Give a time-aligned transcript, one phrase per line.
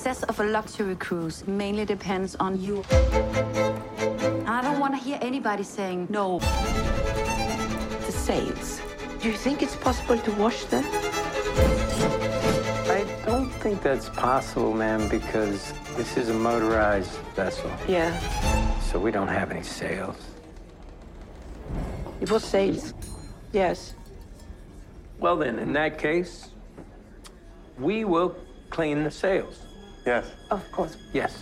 [0.00, 2.82] Success of a luxury cruise mainly depends on you.
[4.46, 6.38] I don't want to hear anybody saying no.
[6.38, 8.80] the sails.
[9.20, 10.86] Do you think it's possible to wash them?
[12.88, 18.18] I don't think that's possible, ma'am, because this is a motorized vessel, Yeah.
[18.80, 20.16] so we don't have any sails.
[22.22, 22.94] It was sails.
[23.52, 23.92] Yes.
[25.18, 26.48] Well, then, in that case,
[27.78, 28.34] we will
[28.70, 29.66] clean the sails.
[30.06, 30.24] Yes.
[30.48, 30.94] Of course.
[31.12, 31.32] Yes.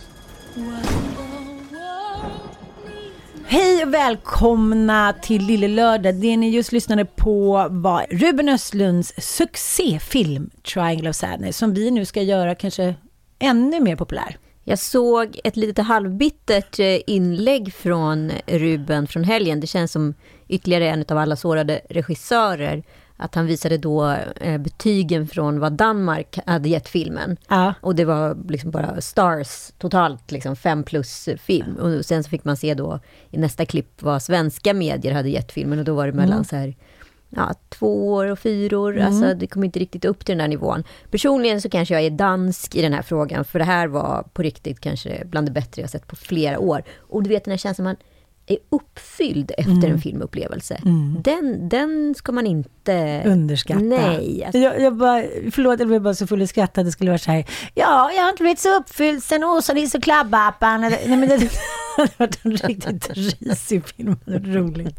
[3.45, 6.15] Hej och välkomna till Lille Lördag.
[6.15, 12.05] Det ni just lyssnade på var Ruben Östlunds succéfilm Triangle of Sadness som vi nu
[12.05, 12.95] ska göra kanske
[13.39, 14.37] ännu mer populär.
[14.63, 19.59] Jag såg ett litet halvbittert eh, inlägg från Ruben från helgen.
[19.59, 20.13] Det känns som
[20.47, 22.83] ytterligare en av alla sårade regissörer.
[23.21, 27.37] Att han visade då eh, betygen från vad Danmark hade gett filmen.
[27.47, 27.73] Ja.
[27.81, 31.75] Och det var liksom bara stars, totalt liksom fem plus film.
[31.75, 35.51] Och sen så fick man se då i nästa klipp vad svenska medier hade gett
[35.51, 35.79] filmen.
[35.79, 36.75] Och då var det mellan så här,
[37.29, 38.99] ja, tvåor och fyror.
[38.99, 40.83] Alltså det kom inte riktigt upp till den här nivån.
[41.11, 43.45] Personligen så kanske jag är dansk i den här frågan.
[43.45, 46.83] För det här var på riktigt kanske bland det bättre jag sett på flera år.
[46.97, 47.95] Och du vet den här känslan man
[48.49, 50.81] är uppfylld efter en filmupplevelse.
[51.23, 53.23] Den, den ska man inte...
[53.25, 53.79] Underskatta.
[53.79, 54.43] Nej.
[54.45, 57.11] Alltså, Jag, jag bara, förlåt, jag blev bara så full i skratt att det skulle
[57.11, 57.45] vara så här.
[57.75, 60.81] Ja, jag har inte blivit så uppfylld sen Åsa-Nisse och Klabbappan.
[60.81, 61.49] Nej, men det det
[61.97, 64.15] hade varit en riktigt risig film.
[64.25, 64.95] Roligt.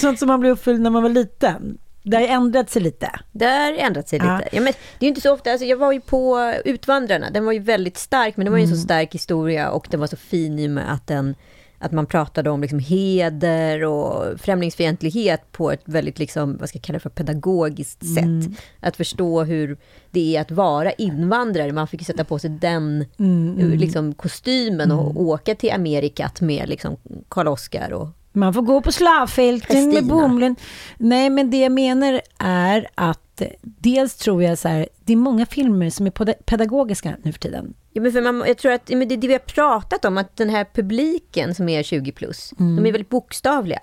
[0.00, 1.78] Sånt som man blev uppfylld när man var liten.
[2.02, 3.10] Det har ändrat sig lite.
[3.32, 4.38] Det har ändrat sig Ja.
[4.38, 4.56] lite.
[4.56, 7.52] Ja, men det är inte så ofta, alltså jag var ju på Utvandrarna, den var
[7.52, 8.78] ju väldigt stark, men det var ju en Mm.
[8.78, 11.34] så stark historia och den var så fin i och med att den
[11.78, 16.82] att man pratade om liksom heder och främlingsfientlighet på ett väldigt, liksom, vad ska jag
[16.84, 18.42] kalla det för, pedagogiskt Mm.
[18.42, 18.60] sätt.
[18.80, 19.78] Att förstå hur
[20.10, 21.72] det är att vara invandrare.
[21.72, 26.96] Man fick sätta på sig den Mm, liksom, kostymen och åka till Amerikat med liksom,
[27.28, 30.56] Karl-Oskar och Man får gå på slavfälten med bomlen.
[30.96, 35.46] Nej, men det jag menar är att dels tror jag så här, det är många
[35.46, 37.74] filmer som är peda- pedagogiska nu för tiden.
[37.92, 40.36] Ja, men för man, jag tror att men det det vi har pratat om, att
[40.36, 43.80] den här publiken som är 20 plus, de är väldigt bokstavliga.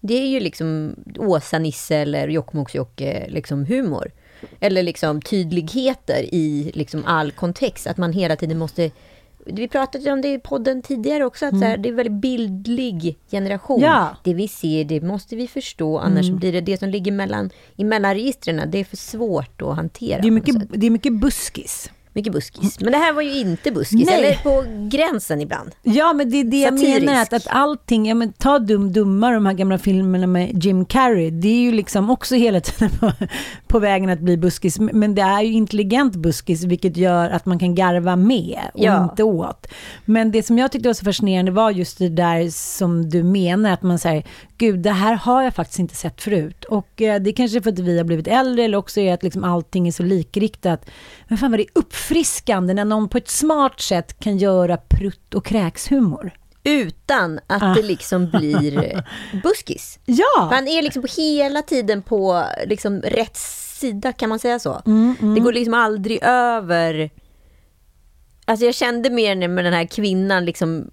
[0.00, 4.10] Det är ju liksom Åsa-Nisse eller Jokkmokks-Jokke liksom humor.
[4.60, 8.90] Eller liksom tydligheter i liksom all kontext, att man hela tiden måste...
[9.52, 12.20] Vi pratade om det i podden tidigare också, att så här, det är en väldigt
[12.20, 13.80] bildlig generation.
[13.80, 14.16] Ja.
[14.24, 17.84] Det vi ser, det måste vi förstå, annars blir det det som ligger mellan, i
[17.84, 20.20] mellanregistren, det är för svårt att hantera.
[20.20, 21.90] Det är mycket, det är mycket buskis.
[22.18, 22.80] Mycket buskis.
[22.80, 24.14] Men det här var ju inte buskis, Nej.
[24.18, 24.64] eller på
[24.96, 25.70] gränsen ibland.
[25.82, 27.06] Ja, men det är det jag Satirisk.
[27.06, 30.84] menar, att, att allting, ja men ta Dum Dumma, de här gamla filmerna med Jim
[30.84, 33.12] Carrey, det är ju liksom också hela tiden på,
[33.66, 37.58] på vägen att bli buskis, men det är ju intelligent buskis, vilket gör att man
[37.58, 39.02] kan garva med och Ja.
[39.02, 39.66] inte åt.
[40.04, 43.70] Men det som jag tyckte var så fascinerande var just det där som du menar,
[43.72, 44.24] att man säger,
[44.58, 46.64] gud, det här har jag faktiskt inte sett förut.
[46.64, 49.22] Och eh, det är kanske för att vi har blivit äldre, eller också är att
[49.22, 50.90] liksom allting är så likriktat.
[51.28, 55.34] Men fan vad det är uppfriskande när någon på ett smart sätt kan göra prutt
[55.34, 56.30] och kräkshumor.
[56.64, 57.74] utan att Ah.
[57.74, 59.02] det liksom blir
[59.42, 59.98] buskis.
[60.04, 60.48] Ja!
[60.52, 64.82] Han är liksom hela tiden på liksom rätt sida, kan man säga så?
[64.86, 67.10] Mm, Det går liksom aldrig över...
[68.44, 70.90] Alltså jag kände mer med den här kvinnan liksom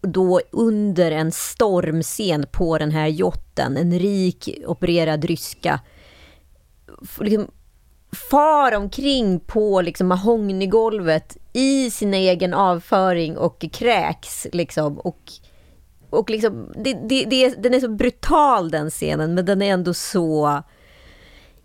[0.00, 5.80] då under en stormscen på den här jotten, en rik opererad ryska,
[7.20, 7.50] liksom
[8.16, 15.32] far omkring på liksom mahognygolvet i sin egen avföring och kräks liksom och
[16.10, 19.94] och liksom, det, det, det, den är så brutal den scenen, men den är ändå
[19.94, 20.62] så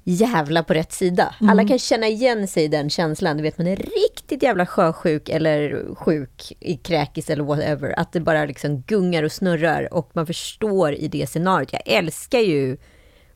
[0.04, 1.36] jävla på rätt sida.
[1.50, 3.38] Alla kan känna igen sig i den känslan.
[3.38, 8.00] Du vet, man är riktigt jävla sjösjuk eller sjuk i kräkis eller whatever.
[8.00, 11.74] Att det bara liksom gungar och snurrar och man förstår i det scenariot.
[11.74, 12.78] Jag älskar ju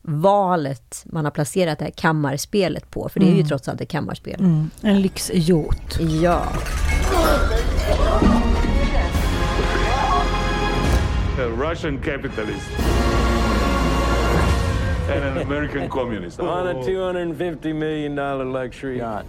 [0.07, 3.89] valet man har placerat det här kammarspelet på, för det är ju trots allt ett
[3.89, 4.39] kammarspel.
[4.39, 5.99] Mm, en lyxyacht.
[5.99, 6.43] Ja.
[11.37, 12.69] a Russian capitalist
[15.09, 16.39] and an American communist.
[16.39, 18.15] On a $250 million
[18.53, 19.25] luxury yacht.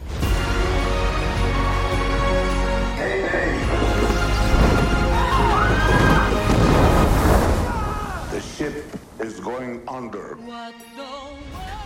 [2.97, 3.56] The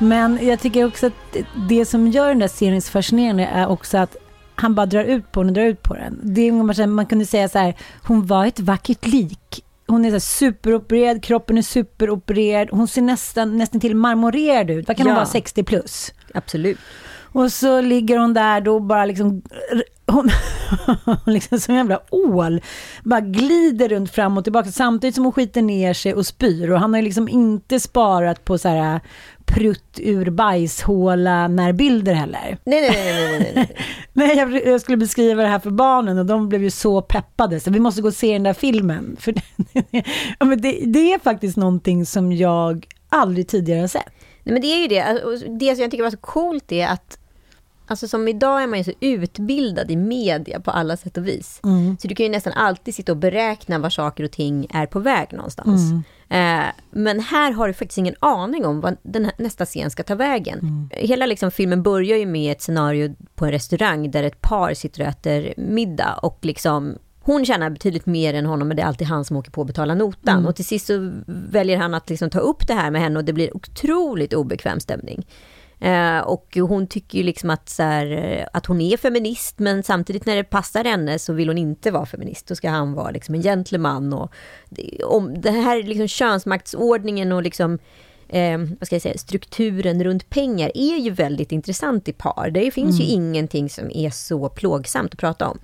[0.00, 1.36] Men jag tycker också att
[1.68, 4.16] det- som gör den där serien så fascinerande är också att
[4.54, 6.20] han bara drar ut på den och drar ut på den.
[6.22, 7.74] Det som man kunde säga så här,
[8.06, 9.64] hon var ett vackert lik.
[9.86, 14.88] Hon är så superopererad, kroppen är superopererad, hon ser nästan, nästan till marmorerad ut.
[14.88, 15.20] Vad kan hon Ja.
[15.20, 16.12] vara, 60 plus?
[16.34, 16.78] Absolut.
[17.32, 19.42] Och så ligger hon där då bara liksom,
[20.06, 20.30] hon,
[21.26, 22.60] liksom som en jävla ål,
[23.04, 26.70] bara glider runt fram och tillbaka samtidigt som hon skiter ner sig och spyr.
[26.70, 29.00] Och han har ju liksom inte sparat på så här
[29.44, 32.58] prutt ur bajshåla närbilder heller.
[32.64, 33.76] Nej, nej, nej, nej, nej, nej.
[34.12, 37.60] Nej, jag, jag skulle beskriva det här för barnen och de blev ju så peppade
[37.60, 39.16] så vi måste gå och se den där filmen.
[39.20, 39.34] För
[40.38, 44.12] ja, men det, det är faktiskt någonting som jag aldrig tidigare har sett.
[44.42, 45.00] Nej, men det är ju det.
[45.00, 47.18] Alltså, Det som jag tycker var så coolt är att
[47.90, 51.60] Alltså som idag är man ju så utbildad i media på alla sätt och vis.
[52.00, 54.98] Så du kan ju nästan alltid sitta och beräkna var saker och ting är på
[54.98, 55.80] väg någonstans.
[56.28, 60.14] Eh, men här har du faktiskt ingen aning om vad den nästa scen ska ta
[60.14, 60.88] vägen.
[60.92, 65.02] Hela liksom filmen börjar ju med ett scenario på en restaurang där ett par sitter
[65.02, 69.06] och äter middag och liksom hon tjänar betydligt mer än honom, men det är alltid
[69.06, 70.36] han som åker på att betala notan.
[70.46, 73.24] Och till sist så väljer han att liksom ta upp det här med henne och
[73.24, 75.26] det blir otroligt obekväm stämning.
[75.80, 79.82] Eh, och hon tycker ju liksom att, så här, eh, att hon är feminist, men
[79.82, 82.46] samtidigt när det passar henne så vill hon inte vara feminist.
[82.46, 84.12] Då ska han vara liksom en gentleman.
[84.12, 84.32] Och
[85.04, 87.78] om det här liksom könsmaktsordningen och liksom,
[88.28, 92.50] eh, vad ska jag säga, strukturen runt pengar är ju väldigt intressant i par.
[92.50, 95.58] Det finns ju ingenting som är så plågsamt att prata om.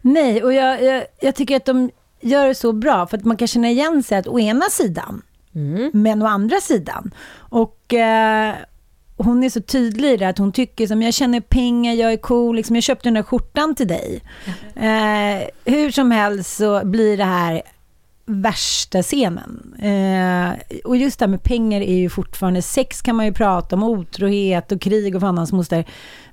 [0.00, 1.90] Nej, och jag, jag, jag tycker att de
[2.20, 5.22] gör det så bra för att man kan känna igen sig att å ena sidan,
[5.92, 7.14] men å andra sidan.
[7.36, 8.54] Och eh,
[9.24, 12.16] hon är så tydlig i det att hon tycker som jag känner pengar, jag är
[12.16, 14.22] cool, liksom, jag köpte den där skjortan till dig.
[14.74, 17.62] Eh, hur som helst så blir det här
[18.30, 19.74] värsta scenen.
[19.78, 23.76] Eh, och just det här med pengar är ju fortfarande, sex kan man ju prata
[23.76, 25.84] om, otrohet och krig och fan hans moster.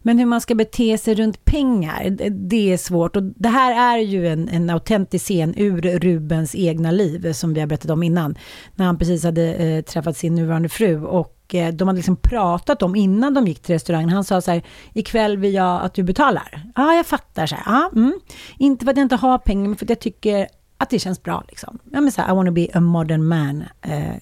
[0.01, 3.15] Men hur man ska bete sig runt pengar, det, det är svårt.
[3.15, 7.59] Och det här är ju en, en autentisk scen ur Rubens egna liv, som vi
[7.59, 8.37] har berättat om innan.
[8.75, 12.95] När han precis hade eh, träffat sin nuvarande fru och de hade liksom pratat om
[12.95, 14.09] innan de gick till restaurangen.
[14.09, 14.63] Han sa så här,
[14.93, 16.71] ikväll vill jag att du betalar.
[16.75, 17.47] Ja, ah, jag fattar.
[17.47, 17.63] Så här.
[17.75, 18.19] Ah, mm.
[18.57, 21.23] Inte för att jag inte har pengar, men för att jag tycker att det känns
[21.23, 21.43] bra.
[21.47, 21.79] Liksom.
[21.91, 24.15] Ja, men så här, I wanna be a modern man, eh,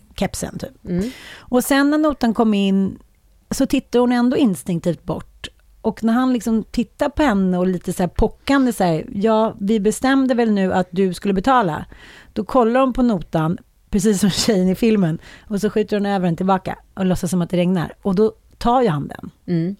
[0.59, 0.71] typ.
[1.37, 2.99] Och sen när notan kom in
[3.51, 5.47] så tittar hon ändå instinktivt bort.
[5.81, 9.55] Och när han liksom tittar på henne och lite så här pockande så här, ja,
[9.59, 11.85] vi bestämde väl nu att du skulle betala.
[12.33, 13.57] Då kollar hon på notan,
[13.95, 17.41] precis som tjejen i filmen, och så skjuter hon över den tillbaka och låtsas som
[17.41, 17.93] att det regnar.
[18.01, 19.31] Och då tar ju han den.
[19.47, 19.75] Mm.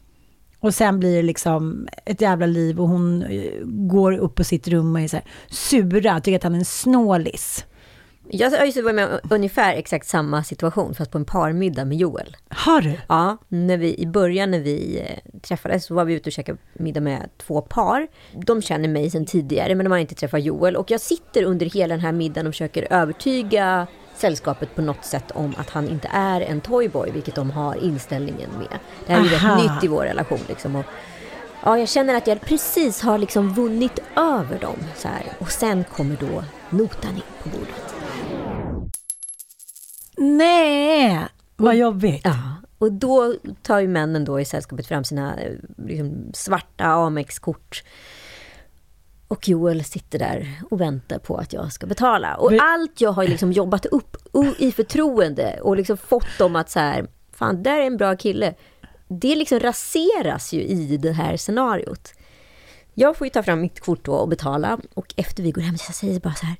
[0.60, 4.67] Och sen blir det liksom ett jävla liv och hon eh, går upp på sitt
[4.67, 7.65] rum och är så här sura, tycker att han är en snålis.
[8.29, 11.98] Jag har just varit med om ungefär exakt samma situation, fast på en parmiddag med
[11.98, 12.38] Joel.
[12.50, 12.93] Har du?
[13.07, 16.57] Ja, när vi, i början när vi eh, träffades så var vi ute och käkade
[16.74, 18.07] middag med två par.
[18.45, 20.75] De känner mig sedan tidigare, men de har inte träffat Joel.
[20.75, 25.31] Och jag sitter under hela den här middagen och försöker övertyga sällskapet på något sätt
[25.31, 28.79] om att han inte är en toyboy, vilket de har inställningen med.
[29.05, 29.55] Det här är ju Aha.
[29.55, 30.39] rätt nytt i vår relation.
[30.48, 30.86] Liksom, och,
[31.63, 34.77] ja, jag känner att jag precis har liksom vunnit över dem.
[34.95, 35.24] Så här.
[35.39, 37.95] Och sen kommer då notan in på bordet.
[40.17, 42.22] Nej, vad jobbigt.
[42.24, 47.84] Ja, och då tar ju männen då i sällskapet fram sina eh, liksom, svarta Amex-kort.
[49.27, 52.36] Och Joel sitter där och väntar på att jag ska betala.
[52.36, 54.17] Och Vi- allt jag har liksom jobbat upp
[54.58, 58.53] i förtroende och liksom fått dem att så här, fan, där är en bra kille.
[59.08, 62.13] Det liksom raseras ju i det här scenariot.
[62.94, 64.79] Jag får ju ta fram mitt kort och betala.
[64.94, 66.55] Och efter vi går hem så jag säger bara så här,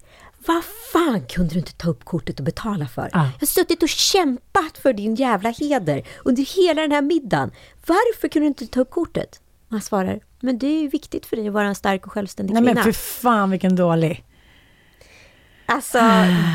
[0.48, 3.10] vad fan kunde du inte ta upp kortet och betala för?
[3.14, 7.52] Jag har suttit och kämpat för din jävla heder under hela den här middagen.
[7.88, 9.42] Varför kunde du inte ta upp kortet?
[9.68, 12.12] Och han svarar, men det är ju viktigt för dig att vara en stark och
[12.14, 12.74] självständig Nej kvinna.
[12.74, 14.24] men för fan vilken dålig.
[15.66, 16.00] Alltså,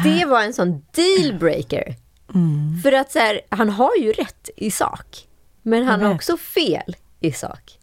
[0.05, 1.95] det var en sån dealbreaker.
[2.83, 5.27] För att så här, han har ju rätt i sak.
[5.63, 7.79] Men han har också fel i sak.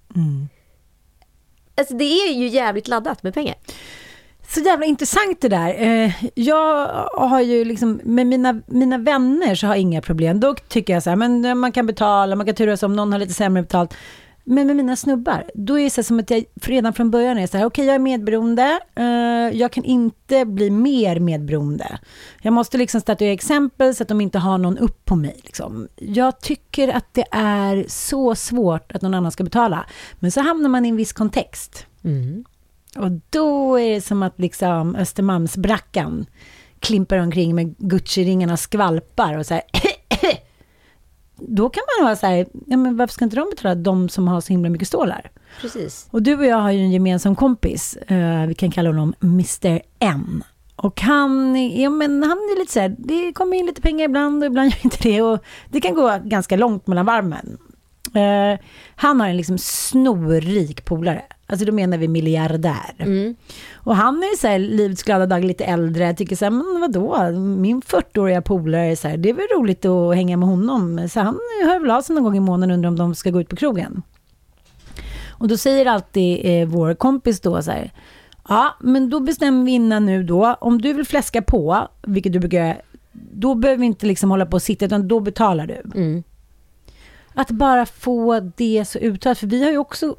[1.77, 3.55] Alltså det är ju jävligt laddat med pengar.
[4.49, 5.73] Så jävla intressant det där.
[5.81, 10.39] Eh, Jag har ju liksom, med mina, mina vänner så har jag inga problem.
[10.39, 13.11] Då tycker jag så här, men eh, man kan betala, man kan turas om, någon
[13.11, 13.93] har lite sämre betalt.
[14.49, 17.47] Men med mina snubbar, då är det så som att jag redan från början är
[17.47, 21.99] så här, okej jag är medberoende, eh, jag kan inte bli mer medberoende.
[22.41, 25.39] Jag måste liksom statuera exempel så att de inte har någon upp på mig.
[25.43, 25.87] Liksom.
[25.95, 29.85] Jag tycker att det är så svårt att någon annan ska betala.
[30.19, 31.85] Men så hamnar man i en viss kontext.
[32.95, 36.25] Och då är det som att liksom Östermalmsbrackan
[36.79, 39.63] klimpar omkring med Gucci-ringarna skvalpar och så här.
[41.37, 44.27] Då kan man vara så här, ja, men varför ska inte de betala de som
[44.27, 45.31] har så himla mycket stålar?
[45.61, 46.07] Precis.
[46.11, 49.81] Och du och jag har ju en gemensam kompis, eh, vi kan kalla honom Mr
[49.99, 50.43] M.
[50.75, 54.43] Och han, ja, men han är lite så här, det kommer in lite pengar ibland
[54.43, 55.21] och ibland gör inte det.
[55.21, 55.39] Och
[55.69, 57.57] det kan gå ganska långt mellan varmen.
[58.13, 58.59] Eh,
[58.95, 61.21] han har en liksom snorrik polare.
[61.47, 62.95] Alltså då menar vi miljardär.
[63.73, 66.13] Och han är så här, livets glada dag, lite äldre.
[66.13, 69.85] Tycker så här, men vadå, min 40-åriga polare, är så här, det är väl roligt
[69.85, 71.09] att hänga med honom.
[71.09, 73.41] Så han hör väl av sig någon gång i månaden undrar om de ska gå
[73.41, 74.01] ut på krogen.
[75.29, 77.91] Och då säger alltid eh, vår kompis då så här,
[78.49, 82.39] ja men då bestämmer vi innan nu då, om du vill fläska på, vilket du
[82.39, 82.81] brukar
[83.31, 85.81] då behöver vi inte liksom hålla på och sitta, utan då betalar du.
[87.39, 90.15] Att bara få det så uttalat, för vi har ju också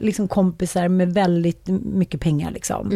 [0.00, 2.50] liksom kompisar med väldigt mycket pengar.
[2.50, 2.90] Liksom.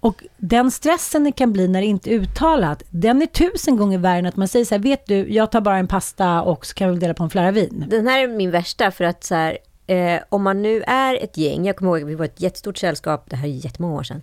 [0.00, 3.98] Och den stressen det kan bli när det inte är uttalat, den är tusen gånger
[3.98, 6.66] värre än att man säger så här, vet du, jag tar bara en pasta och
[6.66, 7.84] så kan vi dela på en flaska vin.
[7.88, 11.36] Den här är min värsta för att så här, eh, om man nu är ett
[11.36, 14.02] gäng, jag kommer ihåg att vi var ett jättestort sällskap, det här är jättemånga år
[14.02, 14.22] sedan,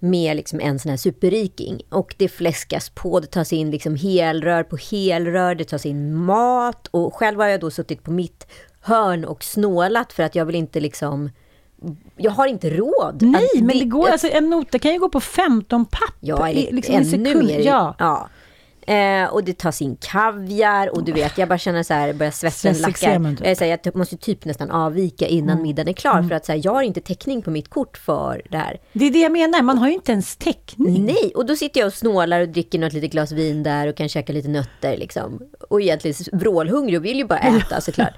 [0.00, 1.80] med liksom en sån här superriking.
[1.88, 6.86] Och det fläskas på, det tas in liksom helrör på helrör, det tas in mat.
[6.90, 8.46] Och själv har jag då suttit på mitt
[8.80, 11.30] hörn och snålat för att jag vill inte liksom...
[12.16, 13.22] Jag har inte råd.
[13.22, 16.14] Nej, Att men det går, alltså, en nota kan ju gå på 15 papp.
[16.20, 17.46] Ja, eller liksom en ännu sekund.
[17.46, 17.60] mer.
[17.60, 17.94] Ja.
[17.98, 18.28] ja.
[18.90, 22.32] Eh, och det tas in kaviar och du vet, jag bara känner så här, börjar
[22.32, 23.30] svetten lackar.
[23.30, 23.40] typ.
[23.40, 26.46] Jag, är så här, jag måste typ nästan avvika innan middagen är klar för att
[26.46, 28.80] så här, jag har inte täckning på mitt kort för det här.
[28.92, 31.06] Det är det jag menar, man har ju inte ens täckning.
[31.06, 33.96] Nej, och då sitter jag och snålar och dricker något litet glas vin där och
[33.96, 35.40] kan käka lite nötter liksom.
[35.68, 38.14] Och egentligen vrålhungrig och vill ju bara äta såklart.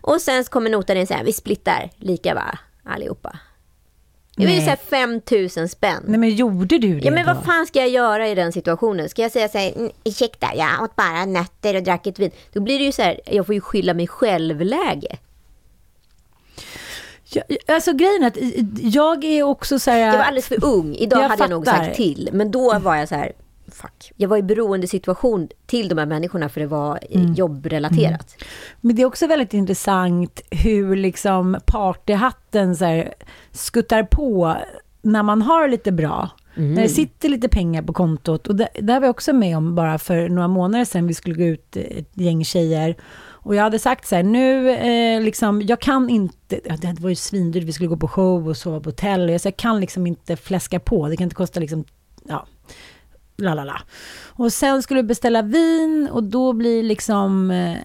[0.00, 3.38] Och sen så kommer notan in så här, vi splittar lika va, allihopa.
[4.36, 4.64] Det blir Nej.
[4.64, 6.02] så här 5000 spänn.
[6.06, 7.34] Nej, men gjorde du det Ja men då?
[7.34, 9.08] vad fan ska jag göra i den situationen?
[9.08, 12.30] Ska jag säga så här, "Mm, ursäkta, jag åt bara nötter och drack ett vin.
[12.52, 15.16] Då blir det ju så här, jag får ju skylla mig själv-läge.
[17.32, 18.36] Ja, alltså grejen är att
[18.82, 19.98] jag är också så här...
[19.98, 20.94] Jag var alldeles för ung.
[20.94, 21.84] Idag Jag hade jag nog fattar.
[21.84, 22.28] sagt till.
[22.32, 23.32] Men då var jag så här,
[23.76, 24.12] fuck.
[24.16, 27.26] Jag var i beroendesituation till de här människorna för det var Mm.
[27.26, 28.36] eh, jobbrelaterat.
[28.80, 33.14] Men det är också väldigt intressant hur liksom partyhatten så här
[33.52, 34.56] skuttar på
[35.02, 36.30] när man har lite bra.
[36.58, 38.46] När det sitter lite pengar på kontot.
[38.46, 41.06] Och det, det här var jag också med om bara för några månader sedan.
[41.06, 42.96] Vi skulle gå ut eh, ett gäng tjejer.
[43.46, 47.14] Och jag hade sagt så här, nu eh, liksom, jag kan inte, det var ju
[47.16, 49.28] svindyrt, vi skulle gå på show och sova på hotell.
[49.28, 51.84] Och jag sa, jag kan liksom inte fläska på, det kan inte kosta liksom,
[52.28, 52.46] ja,
[53.36, 53.80] la la la.
[54.24, 57.76] Och sen skulle vi beställa vin och då blir liksom eh,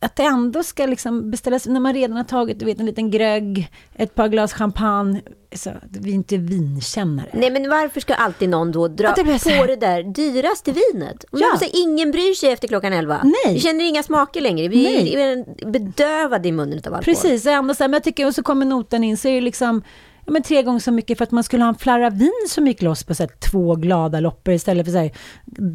[0.00, 3.10] att det ändå ska liksom beställas, när man redan har tagit du vet, en liten
[3.10, 5.22] grögg, ett par glas champagne,
[5.54, 7.28] så, vi är inte vinkännare.
[7.32, 11.24] Nej men varför ska alltid någon då dra det på det där dyraste vinet?
[11.32, 11.58] Ja.
[11.58, 13.20] säga, ingen bryr sig efter klockan 11.
[13.24, 13.54] Nej.
[13.54, 14.68] Vi känner inga smaker längre.
[14.68, 15.14] Vi Nej.
[15.14, 17.04] är bedövade i munnen av alkohol.
[17.04, 19.34] Precis, och ändå så här, men jag tycker, och så kommer notan in, så är
[19.34, 19.82] det liksom
[20.28, 22.66] ja, men tre gånger så mycket för att man skulle ha en flarra vin som
[22.66, 25.10] gick loss på så här, två glada loppor istället för så här,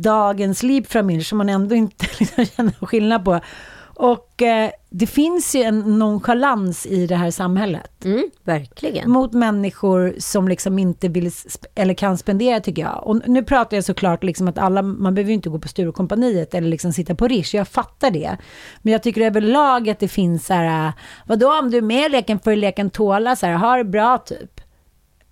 [0.01, 3.39] dagens Liebframilch som man ändå inte liksom, känner skillnad på.
[3.95, 8.05] Och eh, det finns ju en nonchalans i det här samhället.
[8.05, 9.11] Mm, verkligen.
[9.11, 11.31] mot människor som liksom inte vill
[11.75, 13.07] eller kan spendera tycker jag.
[13.07, 16.53] Och nu pratar jag såklart liksom att alla, man behöver ju inte gå på Sturecompagniet
[16.53, 18.37] eller liksom sitta på Rish, jag fattar det.
[18.81, 20.93] Men jag tycker överlag att det finns så här,
[21.27, 23.83] vadå om du är med i leken får du leken tåla, så här, ha det
[23.83, 24.61] bra typ.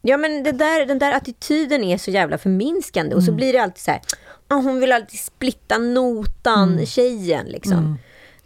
[0.02, 3.60] Ja men det där, den där attityden är så jävla förminskande och så blir det
[3.60, 4.02] alltid så här,
[4.48, 7.98] "Ah, hon vill alltid splitta notan, tjejen liksom.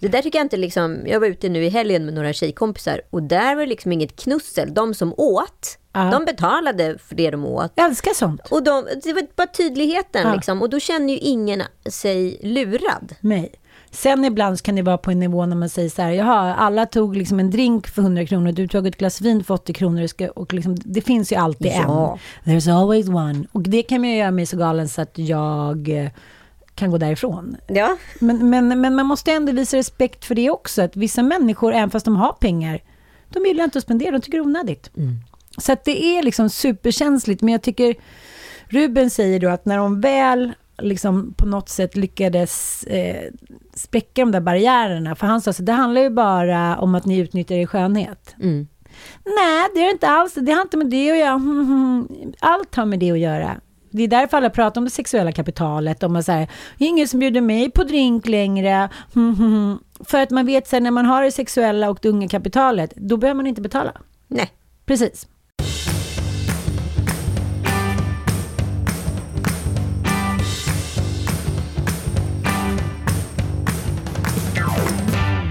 [0.06, 3.02] Det där tycker jag inte liksom, jag var ute nu i helgen med några tjejkompisar
[3.10, 4.74] och där var det liksom inget knussel.
[4.74, 6.10] De som åt, Ja.
[6.12, 7.72] de betalade för det de åt.
[7.76, 8.42] Jag älskar sånt.
[8.52, 10.34] Och de, det var bara tydligheten Ja.
[10.36, 10.62] liksom.
[10.62, 13.16] Och då känner ju ingen sig lurad.
[13.20, 13.52] Nej.
[13.92, 16.86] Sen ibland kan det vara på en nivå när man säger så här, jaha, alla
[16.86, 20.08] tog liksom en drink för 100 kronor, du tog ett glas vin för 80 kronor,
[20.36, 22.18] och liksom, det finns ju alltid Ja.
[22.44, 22.52] en.
[22.54, 23.46] There's always one.
[23.52, 26.10] Och det kan man ju göra mig så galen så att jag eh,
[26.76, 27.58] kan gå därifrån.
[27.68, 27.98] Ja.
[28.20, 31.90] Men, men, men man måste ändå visa respekt för det också, att vissa människor, även
[31.90, 32.80] fast de har pengar,
[33.30, 34.92] de gillar inte att spendera, de tycker det är onödigt.
[35.58, 37.96] Så att det är liksom superkänsligt, men jag tycker
[38.68, 43.32] Ruben säger då att när de väl liksom på något sätt lyckades eh,
[43.74, 47.18] spräcka de där barriärerna, för han sa så det handlar ju bara om att ni
[47.18, 48.36] utnyttjar er skönhet.
[48.42, 48.68] Mm.
[49.24, 50.34] Nej, det är det inte alls.
[50.34, 51.42] Det har inte med det att göra.
[52.40, 53.56] Allt har med det att göra.
[53.96, 56.04] Det är därför alla pratar om det sexuella kapitalet.
[56.04, 56.48] Om det är
[56.78, 58.90] ingen som bjuder mig på drink längre.
[60.06, 63.18] För att man vet här, när man har det sexuella och det unga kapitalet, då
[63.18, 63.92] behöver man inte betala.
[64.28, 64.52] Nej.
[64.86, 65.28] Precis.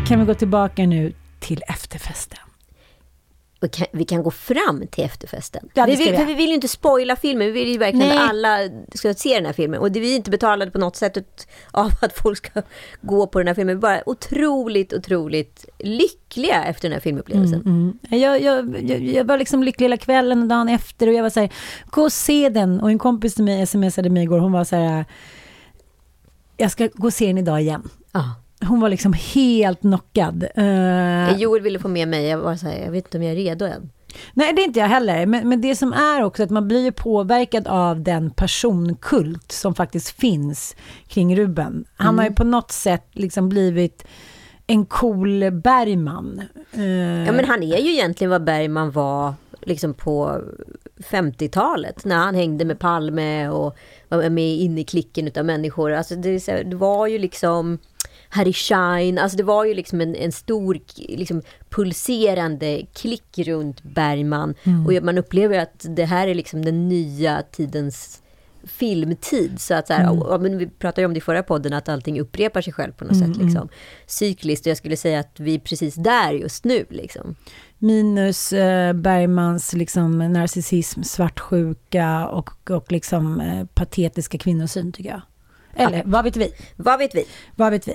[0.08, 2.43] Kan vi gå tillbaka nu till efterfesten?
[3.64, 5.68] Vi kan, vi kan gå fram till efterfesten.
[5.74, 8.08] Ja, vi, vill, vi för vi vill ju inte spoila filmen, vi vill ju verkligen
[8.08, 8.16] Nej.
[8.16, 8.58] att alla
[8.94, 9.80] ska se den här filmen.
[9.80, 12.62] Och det vi är inte betalade på något sätt av att folk ska
[13.00, 13.76] gå på den här filmen.
[13.76, 17.60] Vi bara otroligt, otroligt lyckliga efter den här filmupplevelsen.
[17.60, 17.98] Mm.
[18.20, 21.30] Jag, jag, jag, jag var liksom lycklig hela kvällen och dagen efter och jag var
[21.30, 21.52] så här,
[21.86, 22.80] gå och se den.
[22.80, 25.04] Och en kompis till mig smsade mig igår, hon var så här,
[26.56, 27.88] jag ska gå och se den idag igen.
[28.12, 28.34] Ja.
[28.68, 30.46] Hon var liksom helt knockad.
[30.54, 33.32] Eh, Joel ville få med mig, jag var så här, jag vet inte om jag
[33.32, 33.90] är redo än.
[34.32, 35.26] Nej, det är inte jag heller.
[35.26, 40.10] Men, men det som är också att man blir påverkad av den personkult som faktiskt
[40.20, 40.76] finns
[41.08, 41.84] kring Ruben.
[41.96, 44.04] Han har ju på något sätt liksom blivit
[44.66, 46.42] en cool Bergman.
[46.72, 46.82] Eh,
[47.26, 50.40] Ja men han är ju egentligen vad Bergman var liksom på
[51.10, 53.76] 50-talet när han hängde med Palme och
[54.08, 55.92] var med inne i klicken utav människor.
[55.92, 57.78] Alltså det, det var ju liksom
[58.34, 64.54] Harry Schein, alltså det var ju liksom en, en stor liksom, pulserande klick runt Bergman.
[64.86, 68.22] Och man upplever att det här är liksom den nya tidens
[68.66, 69.60] filmtid.
[69.60, 71.88] Så att så här, ja, men vi pratade ju om det i förra podden, att
[71.88, 73.36] allting upprepar sig själv på något sätt.
[73.36, 73.68] Liksom.
[74.06, 76.86] Cykliskt, och jag skulle säga att vi är precis där just nu.
[76.90, 77.34] Liksom.
[77.78, 85.22] Minus eh, Bergmans liksom, narcissism, svartsjuka och, och liksom, eh, patetiska kvinnosyn tycker jag.
[85.76, 86.52] Eller vad vet vi?
[86.76, 87.24] Vad vet vi?
[87.56, 87.94] Vad vet vi?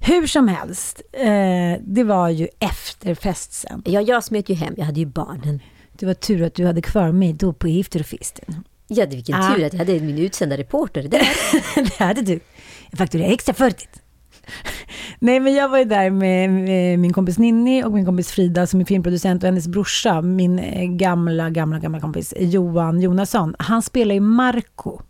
[0.00, 3.82] Hur som helst, eh, det var ju efterfest sen.
[3.86, 5.60] Ja, jag smet ju hem, jag hade ju barnen.
[5.92, 8.64] Det var tur att du hade kvar mig då på efterfesten.
[8.88, 9.54] Ja, det vilken Ah.
[9.54, 11.28] tur att jag hade min utsända reporter där.
[11.98, 12.40] det hade du.
[12.90, 14.00] Jag fakturerar extra för det.
[15.18, 18.66] Nej, men jag var ju där med, med min kompis Ninni och min kompis Frida
[18.66, 23.54] som är filmproducent och hennes brorsa, min eh, gamla, gamla, gamla kompis Johan Jonasson.
[23.58, 25.00] Han spelar ju Marco.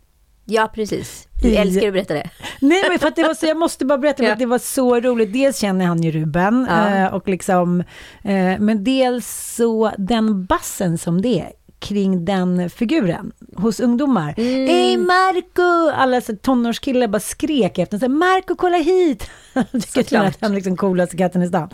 [0.45, 1.27] Ja, precis.
[1.41, 2.29] Du I- älskar att berätta det.
[2.61, 4.33] Nej, men för att det var så, jag måste bara berätta Ja.
[4.33, 5.33] att det var så roligt.
[5.33, 6.89] Dels känner han ju Ruben, Ja.
[6.95, 7.79] eh, och liksom,
[8.23, 14.33] eh, men dels så den bassen som det är kring den figuren hos ungdomar.
[14.37, 14.67] Mm.
[14.67, 15.91] Hej Marco!
[15.95, 18.19] Alla så, tonårskillar bara skrek efter honom.
[18.19, 19.29] Marco kolla hit!
[19.93, 21.69] Tycker att han är liksom coolaste katten i stan.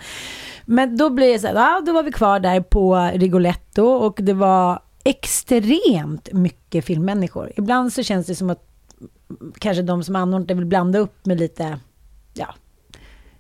[0.65, 4.17] Men då blir det så här, ja, då var vi kvar där på Rigoletto och
[4.21, 7.51] det var extremt mycket filmmänniskor.
[7.55, 8.63] Ibland så känns det som att
[9.59, 11.79] kanske de som anordnar vill blanda upp med lite,
[12.33, 12.55] ja,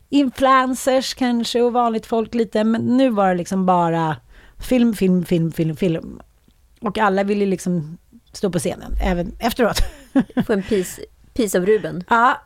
[0.09, 4.15] influencers kanske och vanligt folk lite, men nu var det liksom bara
[4.57, 6.21] film, film, film, film, film.
[6.81, 7.97] Och alla ville liksom
[8.33, 9.77] stå på scenen, även efteråt.
[10.47, 11.01] Få en piece,
[11.33, 12.03] piece av Ruben.
[12.09, 12.41] ja,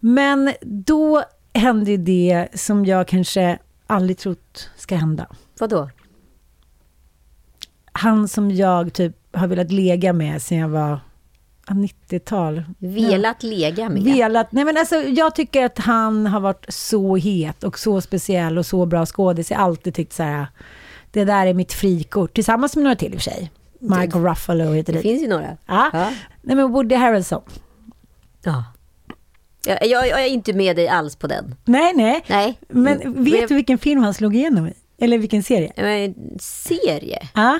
[0.00, 5.26] men då hände det som jag kanske aldrig trott ska hända.
[5.60, 5.90] Vadå?
[8.00, 11.00] Han som jag typ har velat lega med sen jag var
[11.68, 12.62] ja, 90-tal.
[12.78, 14.02] Velat lega med.
[14.02, 18.58] Velat, nej men alltså jag tycker att han har varit så het och så speciell
[18.58, 19.50] och så bra skådis.
[19.50, 20.46] Jag har alltid tyckt så här,
[21.10, 22.34] det där är mitt frikort.
[22.34, 23.50] Tillsammans med några till i och för sig.
[23.80, 25.02] Michael Ruffalo heter Det det.
[25.02, 25.56] finns ju några.
[25.66, 25.90] Ja.
[25.92, 26.12] Ja.
[26.42, 27.42] Nej men Woody Harrelson.
[28.44, 28.64] Ja.
[29.66, 31.54] Jag, jag, jag är inte med dig alls på den.
[31.64, 32.24] Nej, nej.
[32.28, 32.58] Nej.
[32.68, 33.24] Men Mm.
[33.24, 34.72] vet du vilken film han slog igenom i?
[35.00, 35.72] Eller vilken serie?
[35.76, 37.28] Men, serie?
[37.34, 37.58] Ja.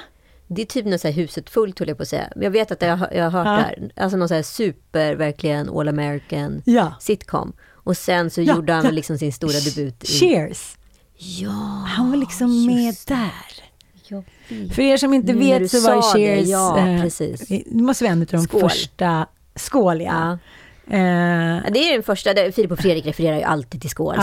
[0.52, 2.28] Det är typ något så här huset fullt, höll jag på att säga.
[2.36, 3.52] Jag vet att jag, jag har hört Ja.
[3.52, 3.90] det här.
[4.04, 6.94] Alltså någon så här super, verkligen all American Ja.
[7.00, 7.52] sitcom.
[7.84, 8.90] Och sen så Ja, gjorde han ja.
[8.90, 10.06] liksom sin stora debut i...
[10.06, 10.76] Cheers.
[11.16, 11.48] Ja,
[11.86, 13.64] Han var liksom med där.
[14.74, 16.48] För er som inte Nu vet så var sa det, Cheers...
[16.48, 17.48] ja, eh, precis.
[17.48, 18.60] Det måste vara en av de Skål.
[18.60, 19.26] första...
[19.54, 20.32] Skål, ja.
[20.86, 24.18] Eh, det är den första, där Filip och Fredrik refererar ju alltid till skåls.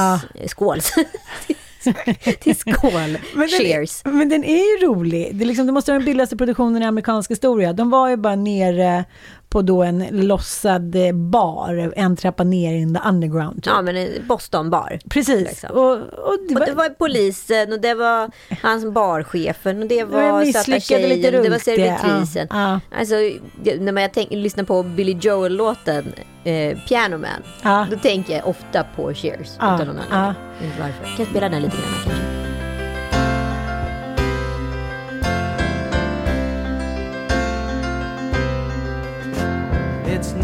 [0.47, 0.91] Skåls.
[2.39, 3.17] till skål.
[3.35, 4.01] Men den, Cheers.
[4.05, 5.35] Men den är ju rolig.
[5.35, 7.73] Det, är liksom, det måste vara den billigaste produktionen i amerikansk historia.
[7.73, 9.05] De var ju bara nere
[9.49, 13.55] på då en lossad eh, bar, en trappa ner in the underground.
[13.55, 13.65] Typ.
[13.65, 14.99] Ja, men en Boston-bar.
[15.09, 15.47] Precis.
[15.47, 15.69] liksom.
[15.71, 18.31] Och, och det Och var, det var polisen och det var
[18.63, 22.47] hans barchefen och det var söta tjejen och det var servitrisen.
[22.49, 23.15] Ja, Alltså,
[23.63, 27.29] det- när jag tänk, lyssnar på Billy Joel-låten eh, Piano Man,
[27.63, 29.47] ja, då tänker jag ofta på Cheers.
[29.59, 29.79] Ja,
[30.11, 30.33] ja.
[30.61, 31.03] Jag varför.
[31.03, 32.56] Kan jag spela den lite grann kanske?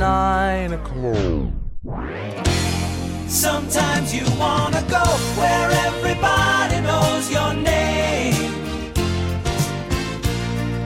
[0.03, 1.47] Nine o'clock.
[3.27, 5.05] Sometimes you wanna go
[5.39, 8.51] where everybody knows your name.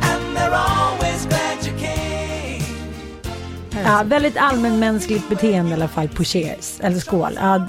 [0.09, 2.63] And they're always glad you came.
[3.83, 7.39] ja, väldigt allmänmänskligt beteende i alla fall på Cheers, eller skål.
[7.41, 7.67] Ja,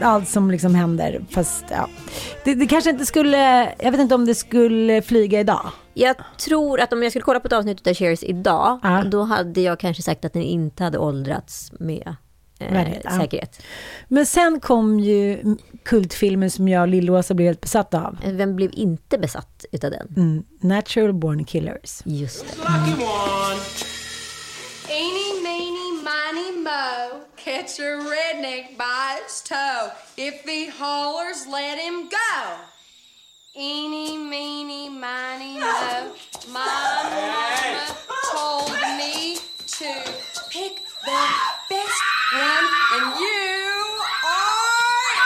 [0.00, 1.88] allt som liksom händer, fast ja.
[2.44, 5.70] Det, det kanske inte skulle, jag vet inte om det skulle flyga idag.
[5.94, 9.02] Jag tror att om jag skulle kolla på ett avsnitt av Cheers idag, Ja.
[9.06, 12.16] då hade jag kanske sagt att den inte hade åldrats med
[12.58, 13.10] eh, Värdighet, ja.
[13.20, 13.62] säkerhet.
[14.08, 15.42] Men sen kom ju
[15.84, 18.18] kultfilmen som jag och Lill-Åsa blev helt besatta av.
[18.24, 20.08] Vem blev inte besatt utav den?
[20.16, 22.00] Mm, Natural Born Killers.
[22.04, 22.62] Just det.
[22.62, 23.60] One.
[24.88, 27.20] Eeny, meeny, miny, mo.
[27.44, 29.90] Catch a redneck by his toe.
[30.16, 32.56] If he hollers, let him go.
[33.54, 35.66] Eeny, meeny, miny, mo.
[36.48, 36.64] My
[37.12, 37.84] mama
[38.32, 39.36] told me
[39.66, 39.84] to
[40.50, 41.22] pick the
[41.68, 43.68] best one, and you
[44.24, 45.18] are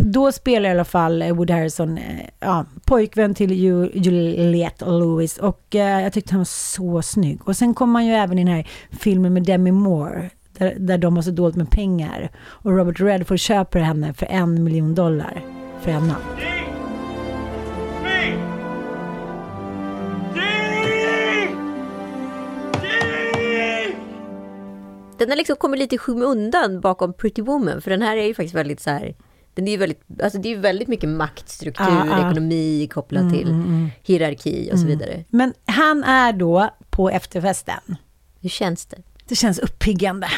[0.00, 0.12] it!
[0.12, 3.52] Då spelar i alla fall eh, Wood Harrison eh, ja, pojkvän till
[3.94, 7.48] Juliette Lewis och eh, jag tyckte han var så snygg.
[7.48, 10.98] Och sen kom han ju även i den här filmen med Demi Moore där, där
[10.98, 15.44] de har så dåligt med pengar och Robert Redford köper henne för en miljon dollar
[15.80, 16.63] för en natt.
[25.24, 28.34] Den har liksom kommit lite i skymundan bakom Pretty Woman, för den här är ju
[28.34, 29.14] faktiskt väldigt så här,
[29.54, 32.26] den är ju väldigt, alltså det är ju väldigt mycket maktstruktur, Ja, ja.
[32.30, 33.54] ekonomi kopplat till
[34.02, 35.24] hierarki och så vidare.
[35.28, 37.96] Men han är då på efterfesten.
[38.40, 38.96] Hur känns det?
[39.28, 40.28] Det känns uppiggande.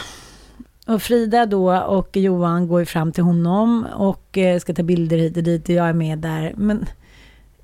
[0.87, 5.17] Och Frida då och Johan går ju fram till honom och eh, ska ta bilder
[5.19, 6.55] hit och dit och jag är med där.
[6.57, 6.87] Men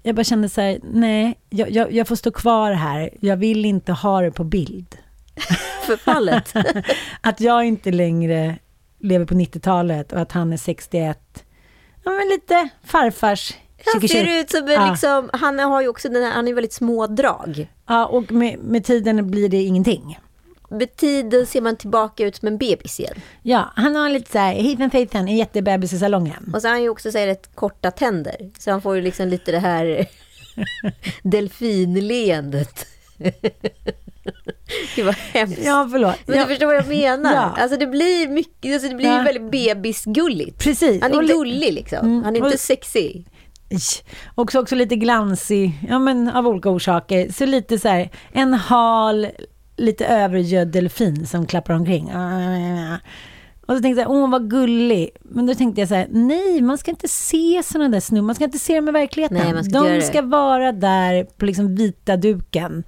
[0.02, 3.10] jag bara kände så här, nej, jag, jag, jag får stå kvar här.
[3.20, 4.86] Jag vill inte ha det på bild.
[5.82, 6.52] Förfallet.
[7.20, 8.58] Att jag inte längre
[9.00, 11.18] lever på 90-talet och att han är 61.
[12.04, 13.54] Ja, men lite farfars
[13.94, 14.90] Han ser ut som en Ja.
[14.90, 17.66] liksom, han har ju också den här, han är väldigt små drag.
[17.88, 20.18] Ja, och med, med tiden blir det ingenting.
[20.70, 23.14] Med tiden ser man tillbaka ut som en bebis igen.
[23.42, 26.50] Ja, han har lite så här, heathen faithen, en jättebebis i salongen.
[26.54, 28.50] Och så har han ju också så här, rätt korta tänder.
[28.58, 30.06] Så han får ju liksom lite det här
[31.22, 32.86] delfinleendet.
[34.96, 35.60] Gud vad hemskt.
[35.64, 36.16] Ja, förlåt.
[36.26, 36.42] Men ja.
[36.42, 37.34] du förstår vad jag menar.
[37.34, 37.54] Ja.
[37.62, 39.22] Alltså det blir mycket, alltså det blir Ja.
[39.22, 40.58] väldigt bebisgulligt.
[40.64, 41.02] Precis.
[41.02, 41.98] Han är li- gullig liksom.
[41.98, 42.22] Mm.
[42.24, 43.26] Han är inte Och- sexig.
[44.34, 47.32] Också, också lite glansig, ja men av olika orsaker.
[47.32, 49.26] Så lite så här, en hal,
[49.76, 52.04] lite övergödd delfin som klappar omkring.
[53.66, 55.10] Och så tänkte jag, åh vad gullig.
[55.22, 58.34] Men då tänkte jag så här, nej man ska inte se sådana där snubbar, man
[58.34, 59.38] ska inte se dem i verkligheten.
[59.54, 62.84] Nej, ska De ska vara där på liksom vita duken.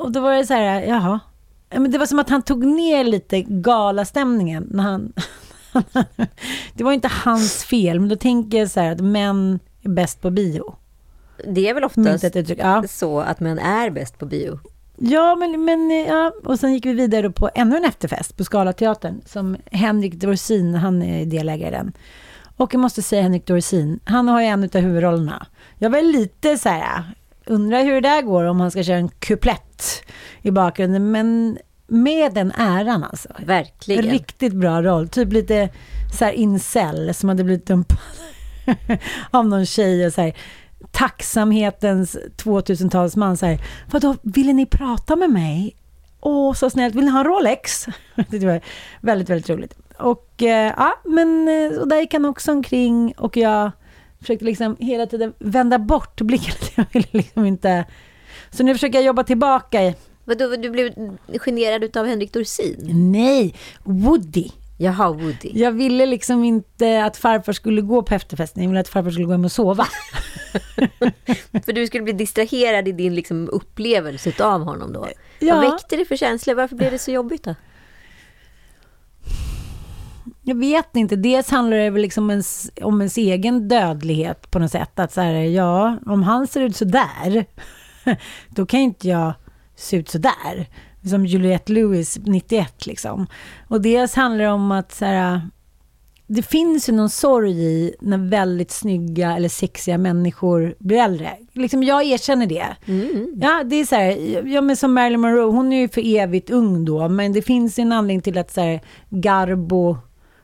[0.00, 1.20] Och då var det så här, jaha.
[1.70, 5.12] Ja, Men det var som att han tog ner lite galastämningen när han...
[6.74, 10.20] det var inte hans fel, men då tänker jag så här att män är bäst
[10.20, 10.74] på bio.
[11.46, 12.58] Det är väl oftast uttryck.
[12.62, 12.84] Ja.
[12.88, 14.58] så att män är bäst på bio.
[14.96, 16.32] Ja, men, men ja.
[16.44, 21.02] Och sen gick vi vidare på ännu en efterfest på Scalateatern som Henrik Dorsin, han
[21.02, 21.92] är delägare i den.
[22.56, 25.46] Och jag måste säga Henrik Dorsin, han har ju en av huvudrollerna.
[25.78, 27.04] Jag var lite så här,
[27.50, 30.02] undrar hur det där går om han ska köra en kuplett
[30.42, 33.28] i bakgrunden, men med den äran alltså.
[33.38, 34.04] Verkligen.
[34.04, 35.68] Riktigt bra roll, typ lite
[36.18, 37.98] så här incel som hade blivit dumpad
[39.30, 40.36] av någon tjej och så här
[40.90, 43.60] tacksamhetens 2000-talsman så här,
[43.90, 45.76] vadå, ville ni prata med mig?
[46.20, 47.86] Åh, så snällt, vill ni ha en Rolex?
[48.28, 48.60] det var
[49.00, 49.74] väldigt, väldigt roligt.
[49.98, 53.70] Och eh, ja, men eh, och där gick han också omkring och jag
[54.20, 56.54] försökte liksom hela tiden vända bort blicken.
[56.74, 57.84] Jag ville liksom inte...
[58.50, 59.94] Så nu försöker jag jobba tillbaka.
[60.24, 60.92] Vadå, du blev
[61.38, 62.90] generad utav Henrik Dorsin?
[63.12, 63.54] Nej,
[63.84, 64.48] Woody.
[64.78, 65.50] Jaha, Woody.
[65.54, 68.62] Jag ville liksom inte att farfar skulle gå på efterfesten.
[68.62, 69.86] Jag ville att farfar skulle gå hem och sova.
[71.64, 75.08] för du skulle bli distraherad i din liksom, upplevelse av honom då.
[75.38, 75.54] Ja.
[75.54, 76.54] Vad väckte det för känslor?
[76.54, 77.54] Varför blev det så jobbigt då?
[80.50, 81.16] Jag vet inte.
[81.16, 84.98] Dels handlar det väl liksom ens, om ens egen dödlighet på något sätt.
[84.98, 87.44] Att så här, ja, om han ser ut så där,
[88.48, 89.32] då kan inte jag
[89.76, 90.68] se ut så där.
[91.08, 93.26] Som Juliette Lewis 91 liksom.
[93.68, 95.40] Och dels handlar det om att så här,
[96.26, 101.30] det finns ju någon sorg i när väldigt snygga eller sexiga människor blir äldre.
[101.52, 102.66] Liksom jag erkänner det.
[103.34, 106.50] Ja, det är så här, ja men som Marilyn Monroe, hon är ju för evigt
[106.50, 109.96] ung då, men det finns ju en anledning till att så här, Garbo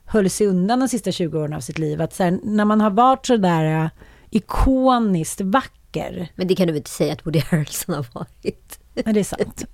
[0.07, 2.03] höll sig undan de sista 20 åren av sitt liv.
[2.03, 3.88] Att här, när man har varit så där uh,
[4.31, 6.29] ikoniskt vacker.
[6.35, 8.79] Men det kan du väl inte säga att Woody Harrelson har varit?
[8.95, 9.64] Ja, det är sant.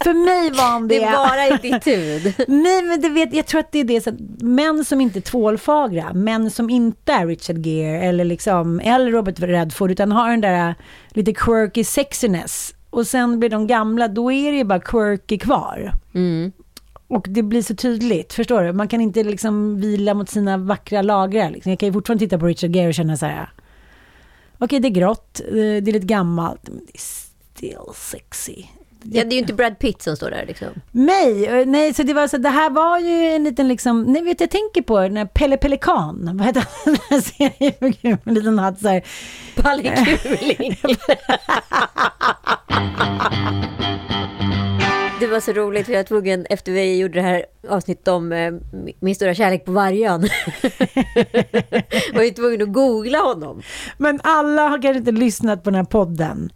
[0.00, 0.98] För mig var han det.
[0.98, 2.34] Det är bara i ditt huvud.
[2.48, 4.00] Nej, men det vet, jag tror att det är det.
[4.00, 8.80] Så att män som inte är tvålfagra, män som inte är Richard Gere eller, liksom,
[8.80, 10.74] eller Robert Redford, utan har den där äh,
[11.10, 12.74] lite quirky sexiness.
[12.90, 15.92] Och sen blir de gamla, då är det ju bara quirky kvar.
[16.14, 16.52] Mm.
[17.08, 18.72] Och det blir så tydligt, förstår du?
[18.72, 21.50] Man kan inte liksom vila mot sina vackra lagrar.
[21.50, 21.70] Liksom.
[21.70, 23.50] Jag kan ju fortfarande titta på Richard Gere och känna så här,
[24.58, 28.64] okej det är grått, eh, det är lite gammalt, men det är still sexy.
[29.02, 30.68] Ja, det är ju inte Brad Pitt som står där liksom.
[30.90, 34.22] Nej, eh, nej, så det var så det här var ju en liten liksom, nej
[34.22, 38.58] vet jag tänker på när Pelle Pelikan, vad heter han, den här med en liten
[38.58, 39.02] hatt så här.
[39.56, 40.78] Palle Kuling.
[45.20, 48.32] Det var så roligt för jag var tvungen, efter vi gjorde det här avsnittet om
[48.32, 48.52] eh,
[49.00, 50.20] min stora kärlek på Vargön,
[52.14, 53.62] var jag tvungen att googla honom.
[53.96, 56.52] Men alla har kanske inte lyssnat på den här podden.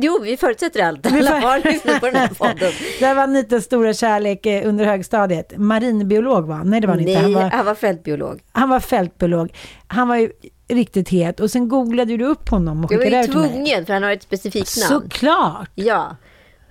[0.00, 1.06] Jo, vi förutsätter allt.
[1.06, 2.72] Alla har lyssnat på den här podden.
[2.98, 5.52] Det här var Anitas stora kärlek eh, under högstadiet.
[5.56, 6.70] Marinbiolog var han.
[6.70, 7.22] Nej, det var han Nej, inte.
[7.22, 8.40] Han var, han var fältbiolog.
[8.52, 9.52] han var fältbiolog.
[9.86, 10.30] Han var ju
[10.68, 11.40] riktigt het.
[11.40, 13.64] Och sen googlade du upp honom och Jag var skickade ju över till mig.
[13.64, 15.02] tvungen, för han har ett specifikt namn.
[15.02, 15.70] Såklart!
[15.74, 16.16] Ja,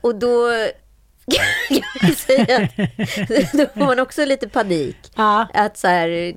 [0.02, 0.48] och då
[1.70, 2.78] kan jag säga att
[3.54, 4.98] då får man också lite panik.
[5.54, 6.36] Att så här,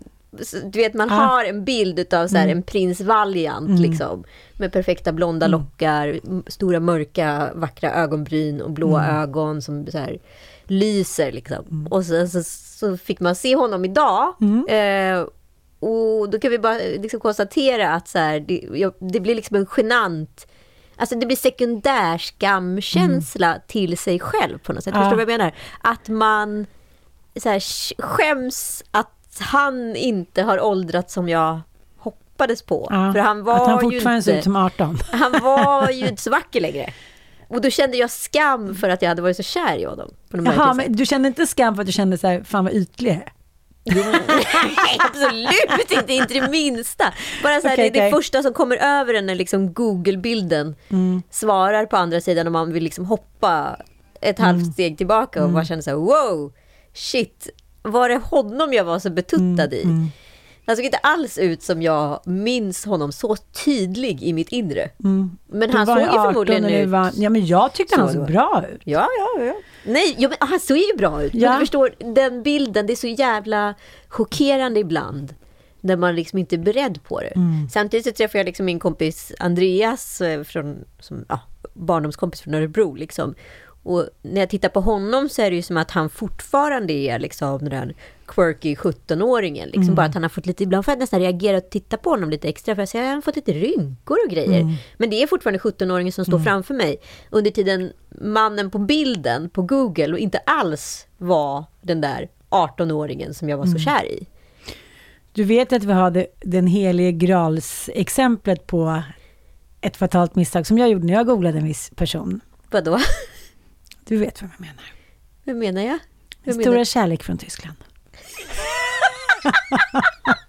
[0.64, 1.14] du vet man Ja.
[1.14, 2.56] har en bild av så här, Mm.
[2.58, 3.80] en prins Valiant Mm.
[3.82, 4.24] liksom.
[4.58, 5.60] Med perfekta blonda Mm.
[5.60, 9.16] lockar, stora mörka vackra ögonbryn och blå Mm.
[9.16, 10.18] ögon som så här,
[10.64, 11.88] lyser liksom.
[11.90, 14.34] Och sen så, så fick man se honom idag.
[14.40, 14.66] Mm.
[14.68, 15.26] Eh,
[15.80, 19.56] och då kan vi bara liksom konstatera att så här, det, jag, det blir liksom
[19.56, 20.46] en genant
[21.00, 24.94] Alltså det blir sekundär skamkänsla till sig själv på något sätt.
[24.94, 25.04] Mm.
[25.04, 25.10] Ja.
[25.10, 25.54] Förstår du vad jag menar?
[25.80, 26.66] Att man
[27.36, 31.60] så här, sk- skäms att han inte har åldrats som jag
[31.98, 32.86] hoppades på.
[32.90, 34.98] Ja, För han var att han ju fortfarande inte, ser ut som 18.
[35.12, 36.92] Han var ju inte så vacker längre.
[37.48, 40.10] Och då kände jag skam för att jag hade varit så kär i honom.
[40.30, 42.74] På Jaha, men du kände inte skam för att du kände så här, fan vad
[42.74, 43.22] ytlig?
[43.84, 47.04] Nej, absolut inte, inte det minsta.
[47.42, 48.12] Bara så här, Okej, det, det okej.
[48.12, 51.22] första som kommer över en när liksom Google-bilden Mm.
[51.30, 53.76] svarar på andra sidan och man vill liksom hoppa
[54.20, 54.46] ett Mm.
[54.54, 56.52] halvt steg tillbaka och bara känner så här, wow,
[56.94, 57.48] shit,
[57.82, 60.10] var det honom jag var så betuttad Mm, i?
[60.70, 64.90] Han såg inte alls ut som jag minns honom så tydlig i mitt inre.
[65.04, 65.30] Mm.
[65.46, 66.88] Men han såg ju ju 18 förmodligen ut...
[66.88, 68.80] var- Ja, men jag tyckte han Så såg bra ut.
[68.84, 69.54] Ja, ja, ja.
[69.84, 71.34] Nej, ja, men han ser ju bra ut.
[71.34, 71.48] Ja.
[71.50, 73.74] Men du förstår, den bilden, det är så jävla
[74.08, 75.34] chockerande ibland.
[75.80, 77.32] När man liksom inte är beredd på det.
[77.36, 77.68] Mm.
[77.70, 81.40] Samtidigt så träffade jag liksom min kompis Andreas, eh, från, som, ja,
[81.74, 82.94] barndomskompis från Örebro.
[82.94, 83.34] Liksom.
[83.82, 87.18] Och när jag tittar på honom så är det ju som att han fortfarande är
[87.18, 87.94] liksom den där
[88.34, 89.66] quirky 17-åringen.
[89.66, 89.82] Liksom.
[89.82, 89.94] Mm.
[89.94, 92.30] Bara att han har fått lite, ibland får jag nästan reagera och titta på honom
[92.30, 92.74] lite extra.
[92.74, 94.60] För jag säger, han har fått lite rynkor och grejer.
[94.60, 94.74] Mm.
[94.98, 96.96] Men det är fortfarande 17-åringen som står framför mig.
[97.30, 103.48] Under tiden mannen på bilden på Google och inte alls var den där 18-åringen som
[103.48, 103.80] jag var så Mm.
[103.82, 104.26] kär i.
[105.32, 109.02] Du vet att vi har det, den helige grals exemplet på
[109.80, 112.40] ett fatalt misstag som jag gjorde när jag googlade en viss person.
[112.70, 112.98] Vadå?
[114.04, 114.84] Du vet vad jag menar.
[115.44, 115.98] Hur menar jag?
[116.42, 116.84] Hur Stora menar?
[116.84, 117.76] kärlek från Tyskland.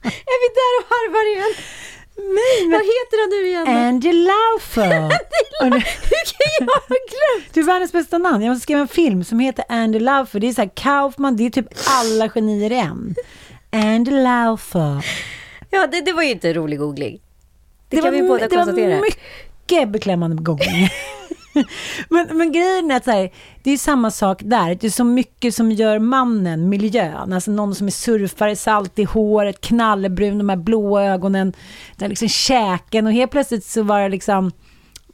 [0.04, 1.54] Är vi där och harvar igen?
[2.16, 3.68] Nej, Vad heter han nu igen?
[3.88, 5.02] Andy Laufer.
[5.64, 7.54] Hur kan jag ha glömt?
[7.54, 8.44] Du är världens bästa namn.
[8.44, 10.40] Jag måste skriva en film som heter Andy Laufer.
[10.40, 13.16] Det är så här Kaufman, det är typ alla genier i en.
[13.72, 15.06] Andy Laufer.
[15.70, 17.22] Ja, det, det var ju inte en rolig googling.
[17.90, 18.96] Det, kan var, vi båda det konstatera.
[18.96, 20.90] var mycket beklämmande googling.
[22.10, 23.32] men, men grejen är att så här,
[23.64, 24.76] det är samma sak där.
[24.76, 27.34] Det är så mycket som gör mannen, miljön.
[27.34, 31.54] Alltså någon som är surfare, salt i håret, knallbrun, de här blå ögonen,
[31.96, 34.52] den liksom käken och helt plötsligt så var det liksom,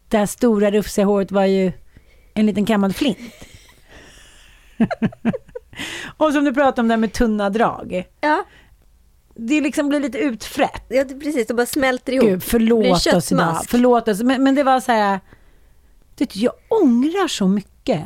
[0.08, 1.71] det här stora rufsiga håret var ju
[2.34, 3.17] en liten kammad flint.
[6.17, 8.04] och som du pratade om det här med tunna drag.
[8.21, 8.43] Ja.
[9.36, 10.86] det liksom blir lite utfrätt.
[10.88, 11.47] Ja, precis.
[11.47, 12.30] De bara smälter ihop.
[12.30, 13.62] Gud, förlåt oss idag.
[13.67, 14.21] Förlåt oss.
[14.21, 15.19] Men, men det var så här,
[16.19, 18.01] vet du, jag ångrar så mycket.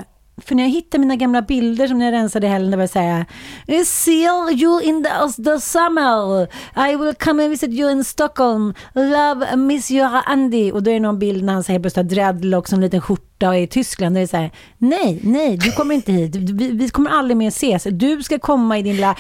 [0.46, 2.88] För när jag hittade mina gamla bilder som när jag rensade i helgen, där var
[2.88, 3.26] så här,
[3.68, 6.48] "I see you in the, the summer,
[6.92, 10.72] I will come and visit you in Stockholm, love, miss you Andy.
[10.72, 13.02] Och då är det någon bild när han säger plötsligt har dreadlocks och en liten
[13.02, 14.16] skjorta och är i Tyskland.
[14.16, 16.36] Det är så här, nej, nej, du kommer inte hit.
[16.36, 17.84] Vi, vi kommer aldrig mer ses.
[17.92, 19.16] Du ska komma i din lilla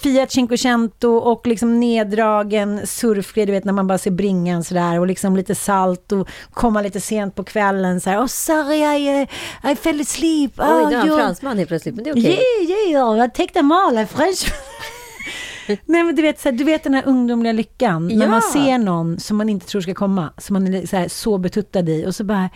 [0.00, 5.06] Fiat Cinquecento och liksom neddragen surfkläder, du vet när man bara ser bringan sådär och
[5.06, 8.18] liksom lite salt och komma lite sent på kvällen så här.
[8.22, 10.52] Oh sorry I, uh, I fell asleep.
[10.58, 12.40] Oj, Oh, var en you're- fransman helt plötsligt, men det är okej.
[12.68, 14.52] Yeah, yeah, I take them all, I French.
[15.84, 18.08] Nej men du vet, så här, du vet den här ungdomliga lyckan.
[18.08, 18.30] När Ja.
[18.30, 21.38] man ser någon som man inte tror ska komma, som man är så, här, så
[21.38, 22.50] betuttad i och så bara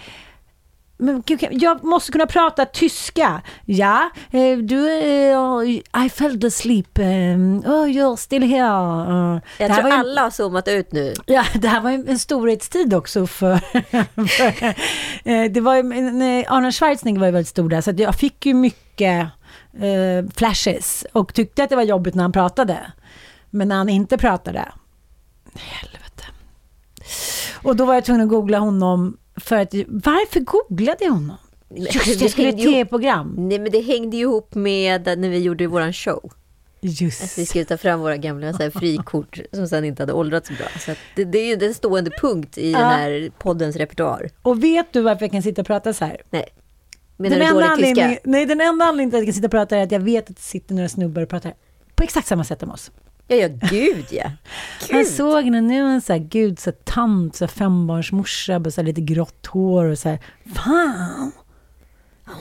[1.00, 3.42] men gud, jag måste kunna prata tyska.
[3.64, 6.98] Ja, eh, du, eh, I fell asleep.
[6.98, 9.40] eh, Oh, you're still here.
[9.58, 11.14] Det Jag tror var ju- alla har zoomat ut nu.
[11.26, 13.56] Ja, det här var ju en storhetstid också för...
[14.26, 15.80] för det var ju,
[16.48, 19.20] Arnold Schwarzenegger var ju väldigt stor där, så jag fick ju mycket
[19.80, 22.78] eh, flashes och tyckte att det var jobbigt när han pratade.
[23.50, 24.68] Men när han inte pratade,
[25.54, 26.24] helvete.
[27.62, 31.36] Och då var jag tvungen att googla honom för att, varför googlade jag honom?
[31.74, 33.34] Just det, jag skulle ett tv-program.
[33.38, 36.32] Nej, men det hängde ihop med när vi gjorde våran show.
[36.82, 37.22] Just.
[37.24, 40.48] Att vi skulle ta fram våra gamla så här, frikort som sen inte hade åldrats
[40.48, 40.66] så bra.
[40.78, 42.86] Så det, det är ju en stående punkt i den Ja.
[42.88, 44.30] här poddens repertoar.
[44.42, 46.22] Och vet du varför jag kan sitta och prata så här?
[46.30, 46.48] Nej.
[47.16, 48.18] Menar den du enda dålig tyska?
[48.24, 50.30] nej, den enda anledningen till att jag kan sitta och prata är att jag vet
[50.30, 51.54] att det sitter några snubbar och pratar
[51.94, 52.90] på exakt samma sätt som oss.
[53.30, 54.30] Ja, ja, gud ja.
[54.88, 58.74] Jag såg henne nu, en så här, gud, så här, tant, så här, fembarnsmorsa, med
[58.74, 60.18] så här, lite grått hår och så här,
[60.54, 61.32] fan!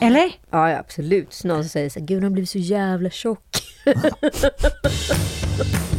[0.01, 0.31] Eller?
[0.49, 1.43] Ja, ja absolut.
[1.43, 3.45] Någon som säger så här, gud han har blivit så jävla tjock.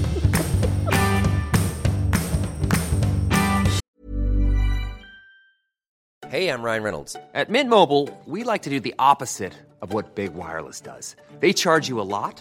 [6.30, 7.16] Hey, I'm Ryan Reynolds.
[7.34, 11.16] At Mint Mobile, we like to do the opposite of what Big Wireless does.
[11.40, 12.40] They charge you a lot,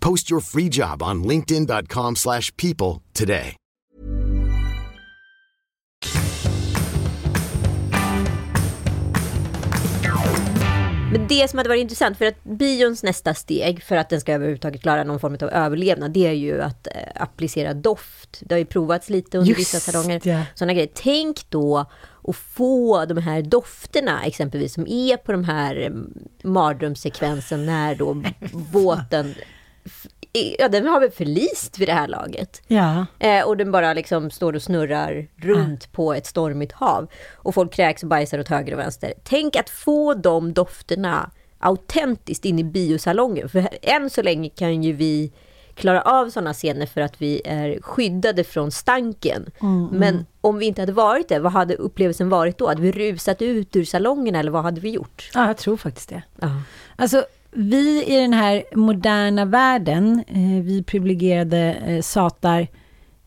[0.00, 3.56] Post your free job on linkedin.com/people slash people today.
[11.12, 14.32] Men det som hade varit intressant, för att bions nästa steg för att den ska
[14.32, 18.40] överhuvudtaget klara någon form av överlevnad, det är ju att eh, applicera doft.
[18.40, 20.46] Det har ju provats lite under Just vissa salonger.
[20.54, 20.90] Sådana grejer.
[20.94, 21.86] Tänk då
[22.28, 25.90] att få de här dofterna exempelvis som är på de här eh,
[26.48, 28.22] mardrömssekvensen när då
[28.72, 29.34] båten
[30.58, 32.62] Ja, den har väl förlist vid det här laget.
[32.66, 33.06] Ja.
[33.18, 37.10] Eh, och den bara liksom står och snurrar runt på ett stormigt hav.
[37.34, 39.12] Och folk kräks och bajsar åt höger och vänster.
[39.24, 43.48] Tänk att få de dofterna autentiskt in i biosalongen.
[43.48, 45.32] För än så länge kan ju vi
[45.74, 49.50] klara av sådana scener för att vi är skyddade från stanken.
[49.60, 50.26] Mm, Men mm.
[50.40, 52.68] om vi inte hade varit det, vad hade upplevelsen varit då?
[52.68, 55.30] Hade vi rusat ut ur salongen eller vad hade vi gjort?
[55.34, 56.22] Ja, jag tror faktiskt det.
[56.40, 56.50] Ja.
[56.96, 62.68] Alltså, vi i den här moderna världen, eh, vi privilegierade eh, satar,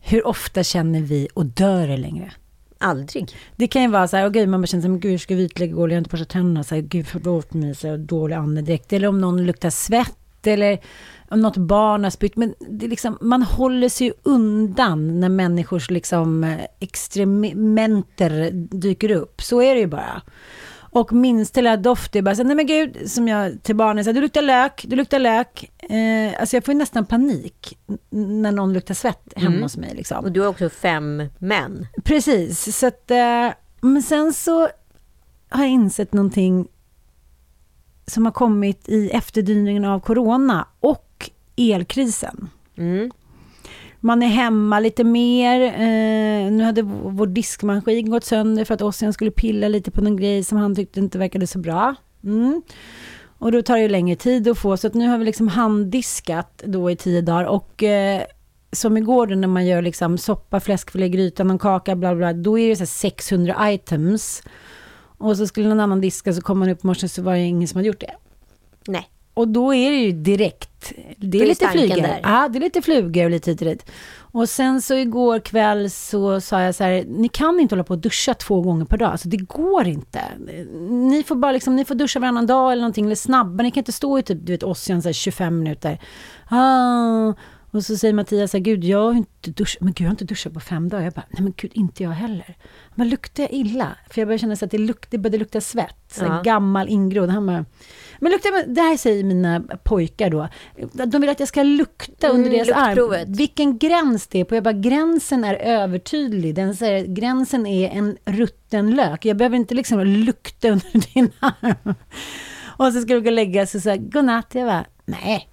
[0.00, 2.32] hur ofta känner vi och dör det längre?
[2.78, 3.36] Aldrig.
[3.56, 5.34] Det kan ju vara så här, och gud, man bara känner men gud, hur ska
[5.34, 8.36] vitlägga går, jag har inte borstat tänderna, så här, gud förlåt mig, så här, dålig
[8.36, 10.78] andedräkt, eller om någon luktar svett, eller
[11.28, 15.28] om något barn har spytt, men det är liksom, man håller sig ju undan när
[15.28, 20.22] människors liksom eh, extrementer dyker upp, så är det ju bara.
[20.94, 24.14] Och minsta lilla doft, är bara så nej men gud, som jag till barnen säger,
[24.14, 25.70] du luktar lök, du luktar lök.
[25.82, 27.78] Eh, alltså jag får ju nästan panik
[28.10, 29.62] när någon luktar svett hemma Mm.
[29.62, 29.94] hos mig.
[29.94, 30.24] Liksom.
[30.24, 31.86] Och du har också fem män.
[32.04, 33.48] Precis, så att, eh,
[33.80, 34.60] men sen så
[35.48, 36.68] har jag insett någonting
[38.06, 42.48] som har kommit i efterdyningen av corona och elkrisen.
[42.76, 43.10] Mm.
[44.04, 45.60] Man är hemma lite mer.
[45.60, 50.16] Eh, nu hade vår diskmaskin gått sönder för att Ossian skulle pilla lite på någon
[50.16, 51.94] grej som han tyckte inte verkade så bra.
[52.24, 52.62] Mm.
[53.38, 55.48] Och då tar det ju längre tid att få, så att nu har vi liksom
[55.48, 57.44] handdiskat då i tio dagar.
[57.44, 58.22] Och eh,
[58.72, 62.58] som igår då när man gör liksom soppa, fläskfilé, gryta, någon kaka, bla bla, då
[62.58, 64.42] är det så här 600 items.
[65.18, 67.40] Och så skulle någon annan diska, så kom man upp i morse så var det
[67.40, 68.14] ingen som hade gjort det.
[68.86, 69.08] Nej.
[69.34, 71.96] Och då är det ju direkt, det är är lite flugor.
[71.96, 72.20] där.
[72.22, 73.90] Ja, det är lite flugor och lite hit och dit.
[74.14, 77.94] Och sen så igår kväll så sa jag så här, ni kan inte hålla på
[77.94, 79.10] och duscha två gånger per dag.
[79.12, 80.20] Alltså det går inte.
[80.90, 83.62] Ni får bara liksom, ni får duscha varannan dag eller någonting, eller snabbare.
[83.62, 85.98] Ni kan inte stå i typ, du vet, Ossian så här 25 minuter.
[86.48, 87.32] Ah.
[87.70, 90.10] Och så säger Mattias så här, gud jag har inte duschat, men gud jag har
[90.12, 91.04] inte duschat på fem dagar.
[91.04, 92.56] Jag bara, nej men gud inte jag heller.
[92.94, 93.96] Men luktar jag illa?
[94.10, 95.96] För jag började känna så att det, luk, det började lukta svett.
[96.12, 96.42] Så här Ja.
[96.42, 97.30] gammal ingrodd.
[97.30, 97.64] Han bara,
[98.22, 100.48] men luktar, det här säger mina pojkar då.
[101.06, 103.22] De vill att jag ska lukta under Mm, deras luktprovet.
[103.26, 103.32] arm.
[103.32, 104.54] Vilken gräns det är på.
[104.54, 106.54] Jag bara, gränsen är övertydlig.
[106.54, 109.24] Den säger, gränsen är en rutten lök.
[109.24, 111.94] Jag behöver inte liksom lukta under din arm.
[112.76, 114.54] Och så ska du gå och lägga sig och säga, godnatt.
[114.54, 115.48] Jag bara, nej.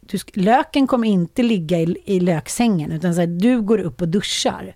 [0.00, 4.08] Du, löken kommer inte ligga i, i löksängen, utan så här, du går upp och
[4.08, 4.74] duschar.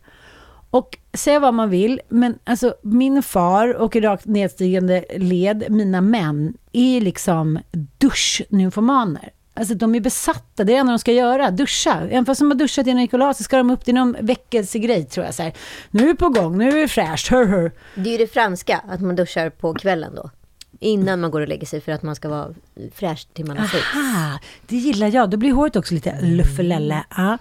[0.72, 6.00] Och säga vad man vill, men alltså min far och i rakt nedstigande led, mina
[6.00, 7.58] män, är liksom
[7.98, 9.30] duschnymfomaner.
[9.54, 12.00] Alltså de är besatta, det är det enda de ska göra, duscha.
[12.00, 15.26] Även fast de har duschat innan Nicolas så ska de upp till någon väckelsegrej tror
[15.26, 15.34] jag.
[15.34, 15.52] Så här,
[15.90, 17.72] nu är det på gång, nu är det fräscht, hör hör.
[17.94, 20.30] Det är ju det franska, att man duschar på kvällen då.
[20.80, 22.54] Innan man går och lägger sig för att man ska vara
[22.94, 23.84] fräsch till man har sex.
[23.94, 25.30] Aha, det gillar jag.
[25.30, 27.04] Då blir håret också lite luffelelle.
[27.16, 27.38] Ja.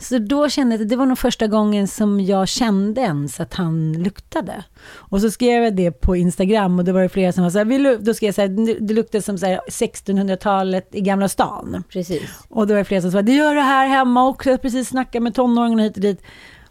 [0.00, 3.54] Så då kände jag att det var nog första gången som jag kände ens att
[3.54, 4.64] han luktade.
[4.94, 7.58] Och så skrev jag det på Instagram och då var det flera som var så
[7.58, 11.84] här, då skrev jag så här, det luktar som så här 1600-talet i Gamla stan.
[11.88, 12.30] Precis.
[12.48, 14.88] Och då var det flera som sa, det gör det här hemma också, jag precis
[14.88, 16.22] snackat med tonåringarna hit och dit.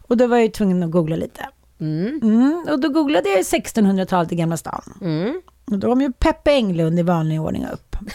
[0.02, 1.46] Och då var jag ju tvungen att googla lite.
[1.80, 4.82] Mm, och då googlade jag 1600-talet i Gamla stan.
[5.00, 5.40] Mm.
[5.70, 7.96] Och då kom ju Peppe Englund i vanlig ordning upp.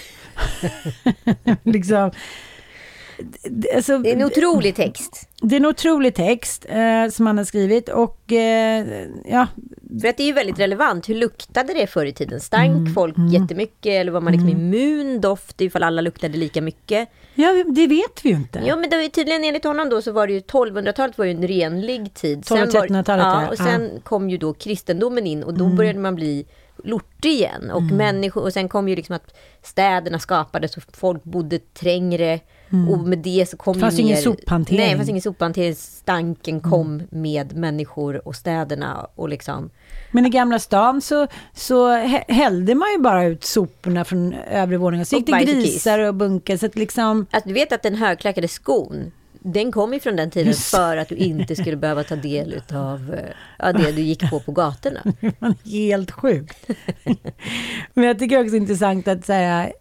[1.64, 2.12] liksom,
[3.76, 5.30] alltså, Det är en otrolig text.
[5.42, 8.86] det är en otrolig text eh, som han har skrivit och eh,
[9.26, 9.48] ja,
[10.02, 11.10] För att det är ju väldigt relevant.
[11.10, 12.40] Hur luktade det förr i tiden?
[12.42, 13.86] Stank Mm, folk jättemycket?
[13.92, 17.10] Eller var man liksom immun doft ifall alla luktade lika mycket?
[17.36, 18.62] ja, det vet vi ju inte.
[18.66, 21.32] Ja, men det var tydligen enligt honom då så var det ju 1200-talet var ju
[21.32, 22.46] en renlig tid.
[22.46, 23.50] Sen 1200 var- 1300-talet, ja, ja.
[23.50, 25.78] och sen kom ju då kristendomen in och då Mm.
[25.78, 26.46] började man bli
[26.84, 27.72] lortig igen.
[27.72, 32.40] Och människor, och sen kom ju liksom att städerna skapades och folk bodde trängre.
[32.70, 34.80] Och med det så kom Det fanns ju ingen sophantering.
[34.80, 35.76] Nej, det fanns ingen sophantering.
[35.76, 39.70] Stanken kom med människor och städerna och liksom...
[40.12, 44.78] Men i Gamla stan så, så hä- hällde man ju bara ut soporna från övre
[44.78, 45.06] våningen.
[45.06, 46.58] Så gick det grisar och bunkar.
[46.58, 50.32] Så att liksom, Alltså, du vet att den högklackade skon, den kom ju från den
[50.32, 53.16] tiden för att du inte skulle behöva ta del av
[53.60, 55.00] ja, det du gick på på gatorna.
[55.66, 56.68] Helt sjukt.
[57.94, 59.74] Men jag tycker också det är intressant att så här,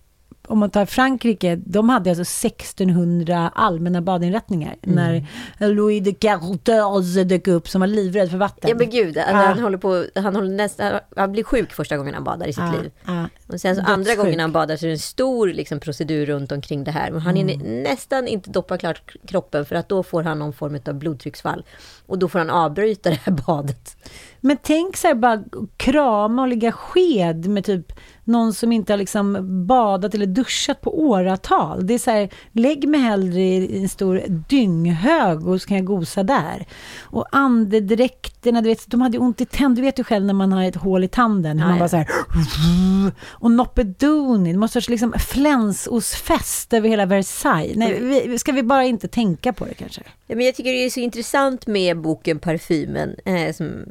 [0.48, 5.24] om man tar Frankrike, de hade alltså 1600 allmänna badinrättningar Mm.
[5.58, 8.70] när Louis de XIV dök upp som var livrädd för vatten.
[8.70, 9.32] Ja men gud, Ah.
[9.32, 12.62] han håller på, han håller nästan, han blir sjuk första gången han badar i sitt
[12.62, 12.90] Ah, liv.
[13.04, 13.24] ah.
[13.46, 14.18] Och sen så andra Dödssjuk.
[14.18, 17.10] gången han badar så är det en stor liksom, procedur runt omkring det här.
[17.10, 17.82] Men han Mm.
[17.82, 21.64] nästan inte doppa klart kroppen för att då får han någon form av blodtrycksfall.
[22.06, 23.96] Och då får han avbryta det här badet.
[24.40, 25.44] Men tänk så här bara
[25.76, 27.92] krama och ligga sked med typ
[28.24, 31.86] någon som inte har liksom badat eller duschat på åratal.
[31.86, 35.86] Det är så här, lägg mig hellre i en stor dynghög och så kan jag
[35.86, 36.66] gosa där.
[37.00, 39.74] Och andedräkterna, du vet, de hade ont i tänderna.
[39.74, 41.96] Du vet ju själv när man har ett hål i tanden, hur man bara så
[41.96, 42.08] här...
[43.28, 47.76] Och Noppedoni, det måste varit liksom flänsosfest över hela Versailles.
[47.76, 50.02] Nej, vi, ska vi bara inte tänka på det kanske?
[50.26, 53.84] Ja, men jag tycker det är så intressant med boken Parfymen, eh, som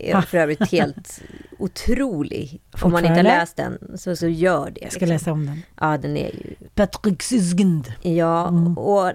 [0.00, 1.22] är för övrigt helt
[1.58, 2.60] otrolig.
[2.82, 4.80] Om man inte har läst den, så, så gör det.
[4.80, 5.12] Jag ska liksom.
[5.14, 5.62] läsa om den.
[5.80, 6.54] Ja, den är ju...
[6.74, 7.92] Patrick Sysgend.
[8.02, 8.78] Ja, Mm.
[8.78, 9.12] och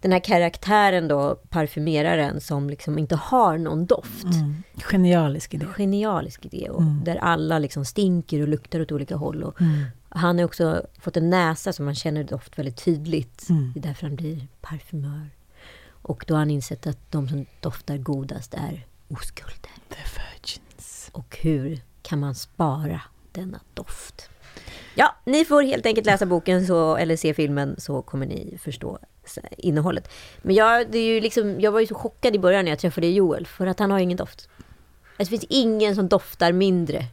[0.00, 4.24] den här karaktären då, parfymeraren, som liksom inte har någon doft.
[4.24, 4.62] Mm.
[4.90, 5.66] Genialisk idé.
[5.76, 6.68] Genialisk idé.
[6.70, 7.04] Och Mm.
[7.04, 9.42] Där alla liksom stinker och luktar åt olika håll.
[9.42, 9.84] Och Mm.
[10.08, 13.48] Han har också fått en näsa så man känner doft väldigt tydligt.
[13.50, 13.70] Mm.
[13.74, 15.30] Det är därför han blir parfymör.
[16.02, 19.70] Och då har han insett att de som doftar godast är oskulder.
[19.88, 21.10] The Virgins.
[21.12, 23.00] Och hur kan man spara
[23.32, 24.30] denna doft?
[24.94, 28.98] Ja, ni får helt enkelt läsa boken så, eller se filmen så kommer ni förstå
[29.58, 30.12] innehållet.
[30.42, 32.78] Men jag, det är ju liksom, jag var ju så chockad i början när jag
[32.78, 34.48] träffade Joel för att han har ingen doft.
[35.16, 37.06] Det finns ingen som doftar mindre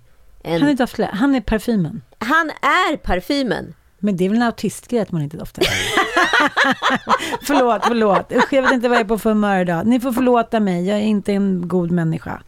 [0.43, 0.61] än...
[0.61, 2.01] Han är, doftlä- han är parfymen.
[2.17, 3.73] Han är parfymen!
[4.07, 5.63] Men det är väl en autistgrej att man inte doftar?
[7.41, 8.31] förlåt, förlåt.
[8.31, 9.87] Usch, jag vet inte vad jag är på för humör idag.
[9.87, 12.41] Ni får förlåta mig, jag är inte en god människa.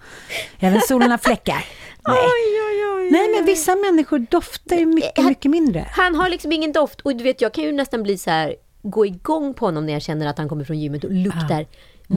[0.60, 1.66] Även solen har fläckar.
[2.08, 2.18] Nej.
[2.18, 3.12] Oj, oj, oj.
[3.12, 5.88] Nej, men vissa människor doftar ju mycket, mycket mindre.
[5.92, 7.02] Han har liksom ingen doft.
[7.02, 9.94] Och du vet, jag kan ju nästan bli så här, gå igång på honom när
[9.94, 11.66] jag känner att han kommer från gymmet och luktar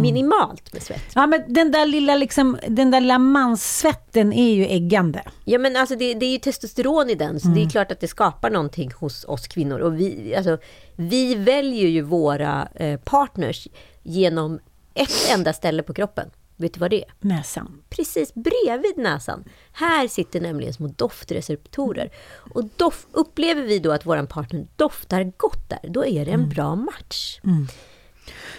[0.01, 1.12] minimalt med svett.
[1.14, 5.22] Ja, men den där lilla, liksom, den där lilla manssvetten är ju äggande.
[5.45, 8.01] Ja men alltså det, det är ju testosteron i den, så det är klart att
[8.01, 9.78] det skapar någonting hos oss kvinnor.
[9.78, 10.59] Och vi, alltså,
[10.97, 13.68] vi väljer ju våra eh, partners
[14.03, 14.59] genom
[14.95, 16.30] ett enda ställe på kroppen.
[16.57, 17.12] Vet du vad det är?
[17.20, 17.82] Näsan.
[17.88, 19.45] Precis bredvid näsan.
[19.72, 22.11] Här sitter nämligen små doftreceptorer.
[22.55, 26.49] Och dof, upplever vi då att vår partner doftar gott där, då är det en
[26.49, 27.40] bra match.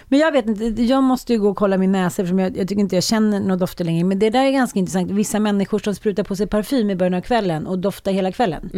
[0.08, 2.68] Men jag vet inte, jag måste ju gå och kolla min näsa eftersom jag, jag
[2.68, 4.04] tycker inte jag känner några dofter längre.
[4.04, 5.10] Men det där är ganska intressant.
[5.10, 8.70] Vissa människor som sprutar på sig parfym i början av kvällen och doftar hela kvällen.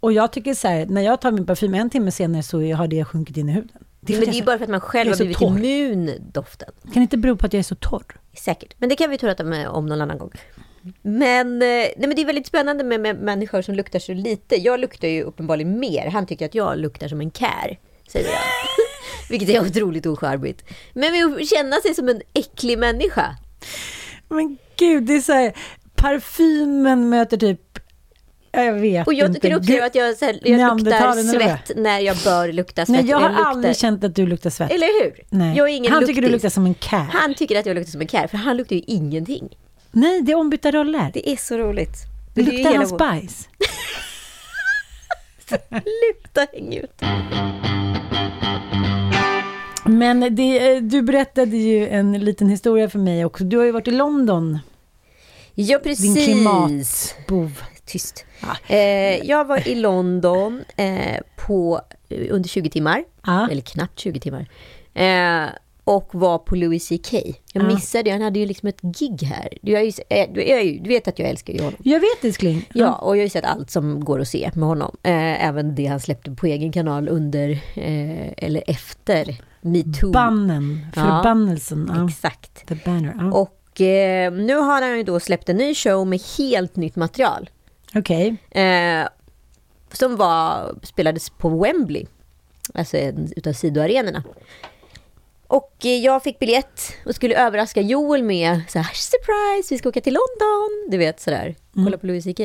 [0.00, 2.88] Och jag tycker så här, när jag tar min parfym en timme senare så har
[2.88, 3.78] det sjunkit in i huden.
[4.00, 5.64] Det men det är ju bara för att man själv har blivit torr.
[5.64, 6.68] immun doften.
[6.82, 8.04] Kan det inte bero på att jag är så torr?
[8.36, 8.74] Säkert.
[8.78, 10.30] Men det kan vi prata med om någon annan gång.
[11.02, 14.56] Men, eh, nej, men det är väldigt spännande med, med människor som luktar så lite.
[14.56, 16.10] Jag luktar ju uppenbarligen mer.
[16.10, 17.78] Han tycker att jag luktar som en kär,
[18.08, 18.38] säger jag.
[19.30, 20.64] Vilket är otroligt ocharmigt.
[20.92, 23.36] Men med att känna sig som en äcklig människa.
[24.28, 25.52] Men gud, det är så här,
[25.94, 27.78] parfymen möter typ,
[28.52, 29.40] ja, jag vet Och jag inte.
[29.40, 32.96] kan uppleva att jag, så här, jag luktar svett när jag bör lukta svett.
[32.96, 33.44] Nej, jag har luktar...
[33.44, 34.70] aldrig känt att du luktar svett.
[34.70, 35.20] Eller hur?
[35.30, 35.56] Nej.
[35.56, 36.32] Jag är ingen Han tycker du luktis.
[36.32, 37.06] luktar som en kär.
[37.12, 39.48] Han tycker att jag luktar som en kär, för han luktar ju ingenting.
[39.90, 41.10] Nej, det är ombytta roller.
[41.14, 41.96] Det är så roligt.
[42.34, 43.48] Det luktar hela hans bajs.
[45.70, 47.02] Lukta häng ut.
[49.88, 53.44] Men det, eh, du berättade ju en liten historia för mig också.
[53.44, 54.58] Du har ju varit i London.
[55.54, 56.14] Ja, precis.
[56.14, 57.62] Din klimatbov.
[57.84, 58.24] Tyst.
[58.66, 63.04] Eh, jag var i London eh, på, eh, under 20 timmar.
[63.50, 64.48] Eller knappt 20 timmar.
[64.94, 65.48] Eh,
[65.96, 67.12] och var på Louis CK.
[67.12, 67.62] Jag Ja.
[67.62, 69.48] missade, han hade ju liksom ett gig här.
[69.62, 71.74] Du, ju, eh, du, ju, du vet att jag älskar ju honom.
[71.82, 72.68] Jag vet älskling.
[72.74, 74.96] Ja, och jag har ju sett allt som går att se med honom.
[75.02, 80.10] Eh, även det han släppte på egen kanal under, eh, eller efter metoo.
[80.12, 81.92] Bannen, förbannelsen.
[81.96, 82.08] Ja.
[82.08, 82.66] Exakt.
[82.66, 83.14] The banner.
[83.18, 83.32] Ja.
[83.32, 87.50] Och eh, nu har han ju då släppt en ny show med helt nytt material.
[87.94, 88.36] Okej.
[88.50, 89.08] Eh,
[89.92, 92.06] som var, spelades på Wembley.
[92.74, 94.22] Alltså en utav sidoarenorna.
[95.48, 99.88] Och eh, jag fick biljett och skulle överraska Joel med så här, surprise, vi ska
[99.88, 100.90] åka till London.
[100.90, 102.40] Du vet sådär, kolla på Louis CK.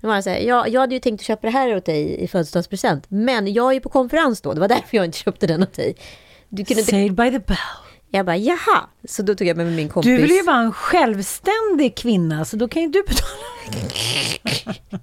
[0.00, 2.22] Då var så här, ja, jag hade ju tänkt att köpa det här åt dig
[2.22, 3.04] i födelsedagspresent.
[3.08, 5.72] Men jag är ju på konferens då, det var därför jag inte köpte den åt
[5.72, 5.96] dig.
[6.48, 6.82] Du kunde.
[6.82, 7.56] Saved by the bell.
[8.10, 8.88] Jag bara, jaha.
[9.08, 10.08] Så då tog jag med mig min kompis.
[10.10, 13.32] Du vill ju vara en självständig kvinna, så då kan ju du betala.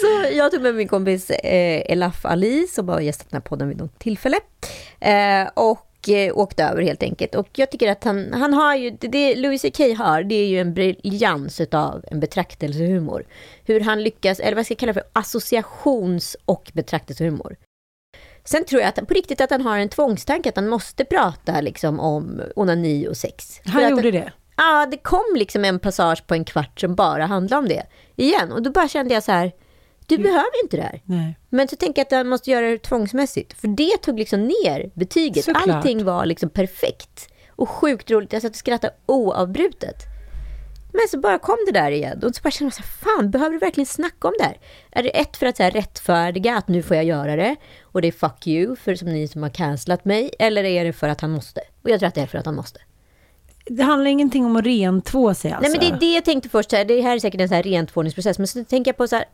[0.00, 3.68] Så jag tog med min kompis eh, Elaf Ali som har gästat den här podden
[3.68, 4.36] vid något tillfälle.
[5.00, 7.34] Eh, och eh, åkte över helt enkelt.
[7.34, 10.46] Och jag tycker att han, han har ju, det, det Louis CK har, det är
[10.46, 13.26] ju en briljans av en betraktelsehumor.
[13.64, 17.56] Hur han lyckas, eller vad jag ska kalla för, associations och betraktelsehumor.
[18.44, 21.60] Sen tror jag att, på riktigt att han har en tvångstanke att han måste prata
[21.60, 23.60] liksom om onani och sex.
[23.64, 24.32] Han För gjorde det.
[24.56, 27.86] Ja, det kom liksom en passage på en kvart som bara handlade om det.
[28.16, 28.52] Igen.
[28.52, 29.52] Och då bara kände jag så här,
[30.06, 31.00] du behöver inte det här.
[31.04, 31.38] Nej.
[31.48, 33.60] Men så tänker jag att jag måste göra det tvångsmässigt.
[33.60, 35.44] För det tog liksom ner betyget.
[35.44, 35.68] Såklart.
[35.68, 37.28] Allting var liksom perfekt.
[37.48, 38.32] Och sjukt roligt.
[38.32, 39.96] Jag satt och skrattade oavbrutet.
[40.92, 42.22] Men så bara kom det där igen.
[42.24, 44.58] Och så bara kände jag så här, fan, behöver du verkligen snacka om det här?
[44.90, 47.56] Är det ett för att så här, rättfärdiga att nu får jag göra det?
[47.82, 50.30] Och det är fuck you, för som ni som har cancelat mig.
[50.38, 51.60] Eller är det för att han måste?
[51.82, 52.80] Och jag tror att det är för att han måste.
[53.66, 55.70] Det handlar ingenting om att rentvå sig alltså.
[55.70, 57.54] Nej men det är det jag tänkte först, här, det här är säkert en så
[57.54, 59.24] här rentvåningsprocess, men så tänker jag på så här,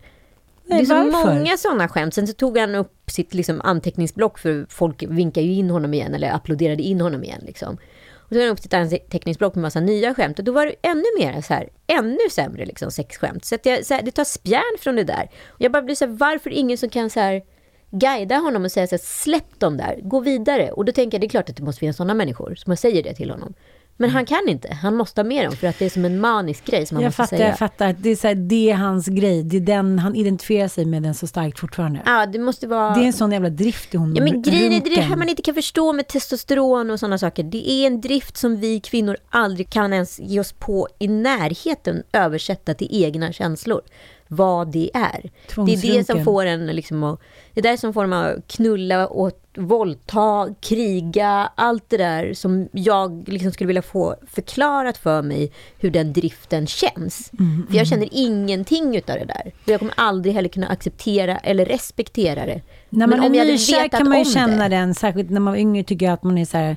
[0.70, 2.14] Nej, det är så många sådana skämt.
[2.14, 6.14] Sen så tog han upp sitt liksom, anteckningsblock för folk vinkar ju in honom igen
[6.14, 7.42] eller applåderade in honom igen.
[7.46, 7.78] Liksom.
[8.12, 11.04] Och tog han upp sitt anteckningsblock med massa nya skämt och då var det ännu
[11.18, 13.44] mer så här, ännu sämre liksom, sexskämt.
[13.44, 15.30] Så, att jag, så här, det tar spjärn från det där.
[15.48, 17.42] Och jag bara blir så här, varför ingen som kan så här,
[17.90, 20.70] guida honom och säga så här, släpp dem där, gå vidare.
[20.72, 23.02] Och då tänker jag, det är klart att det måste finnas sådana människor som säger
[23.02, 23.54] det till honom.
[24.00, 26.20] Men han kan inte, han måste ha med dem för att det är som en
[26.20, 27.48] manisk grej som han jag måste fattar, säga.
[27.48, 27.96] jag fattar.
[27.98, 29.42] Det är, så här, det är hans grej.
[29.42, 32.00] Det är den, han identifierar sig med den så starkt fortfarande.
[32.06, 32.94] Ja, det måste vara...
[32.94, 34.16] Det är en sån jävla drift i honom.
[34.16, 37.00] Ja, men grejen är det, är det här man inte kan förstå med testosteron och
[37.00, 37.42] sådana saker.
[37.42, 42.02] Det är en drift som vi kvinnor aldrig kan ens ge oss på i närheten
[42.12, 43.80] översätta till egna känslor.
[44.28, 45.30] Vad det är.
[45.66, 47.20] Det är det som får en liksom att,
[47.54, 52.68] Det är det som får en att knulla och våldta, kriga, allt det där som
[52.72, 57.30] jag liksom skulle vilja få förklarat för mig hur den driften känns.
[57.38, 59.52] Mm, För jag känner ingenting utav det där.
[59.64, 62.60] Och jag kommer aldrig heller kunna acceptera eller respektera det.
[62.88, 64.76] När man om jag är nykär kan man ju om känna det.
[64.76, 66.76] den, särskilt när man var yngre tycker jag att man är så här,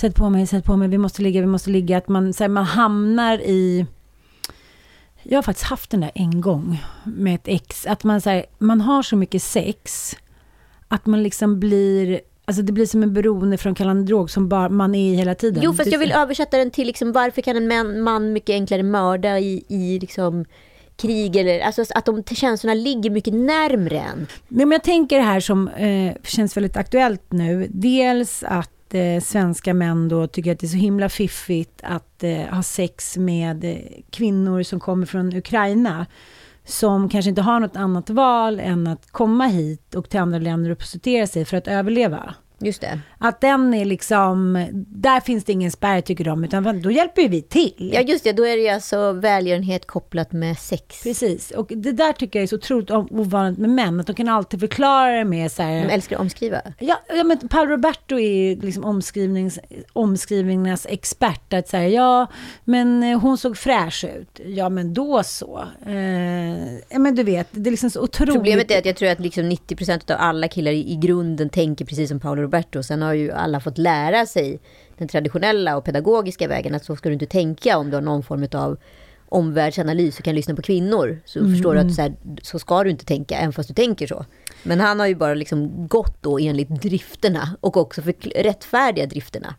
[0.00, 1.98] sätt på mig, sätt på mig, vi måste ligga, vi måste ligga.
[1.98, 3.86] Att man, så här, man hamnar i,
[5.22, 7.86] Jag har faktiskt haft den där en gång med ett ex.
[7.86, 10.16] Att man, så här, man har så mycket sex
[10.90, 12.20] att man liksom blir...
[12.44, 15.62] Alltså det blir som en beroendeframkallande drog som bara man är i hela tiden.
[15.62, 18.82] Jo, fast jag vill översätta den till liksom, varför kan en man, man mycket enklare
[18.82, 20.44] mörda i, i liksom,
[20.96, 24.26] krig eller alltså att de känslorna ligger mycket närmre en.
[24.48, 27.66] Nej, men jag tänker det här som eh, känns väldigt aktuellt nu.
[27.70, 32.38] Dels att eh, svenska män då tycker att det är så himla fiffigt att eh,
[32.38, 33.76] ha sex med eh,
[34.10, 36.06] kvinnor som kommer från Ukraina.
[36.64, 40.70] Som kanske inte har något annat val än att komma hit och till andra länder
[40.70, 42.34] och prostituera sig för att överleva.
[42.62, 43.00] Just det.
[43.18, 47.28] Att den är liksom, där finns det ingen spärr tycker de, utan då hjälper ju
[47.28, 47.90] vi till.
[47.94, 48.32] Ja, just det.
[48.32, 51.02] Då är det ju alltså välgörenhet kopplat med sex.
[51.02, 54.28] Precis, och det där tycker jag är så otroligt ovanligt med män, att de kan
[54.28, 55.82] alltid förklara det med så här...
[55.82, 56.60] De älskar att omskriva.
[56.78, 59.58] Ja, ja men Paolo Roberto är ju liksom omskrivnings,
[59.92, 61.52] omskrivningarnas expert.
[61.52, 62.26] Att säga, ja,
[62.64, 64.40] men eh, hon såg fräsch ut.
[64.46, 65.64] Ja, men då så.
[65.86, 68.34] Eh, ja, men du vet, det är liksom så otroligt...
[68.34, 71.84] Problemet är att jag tror att liksom 90% av alla killar i, i grunden tänker
[71.84, 72.82] precis som Paolo Roberto.
[72.82, 74.60] Sen har ju alla fått lära sig
[74.98, 78.22] den traditionella och pedagogiska vägen att så ska du inte tänka om du har någon
[78.22, 78.78] form av
[79.28, 81.20] omvärldsanalys och kan lyssna på kvinnor.
[81.24, 83.74] Så Mm, förstår du att så, här, så ska du inte tänka, även fast du
[83.74, 84.24] tänker så.
[84.62, 89.54] Men han har ju bara liksom gått då enligt drifterna och också för rättfärdiga drifterna.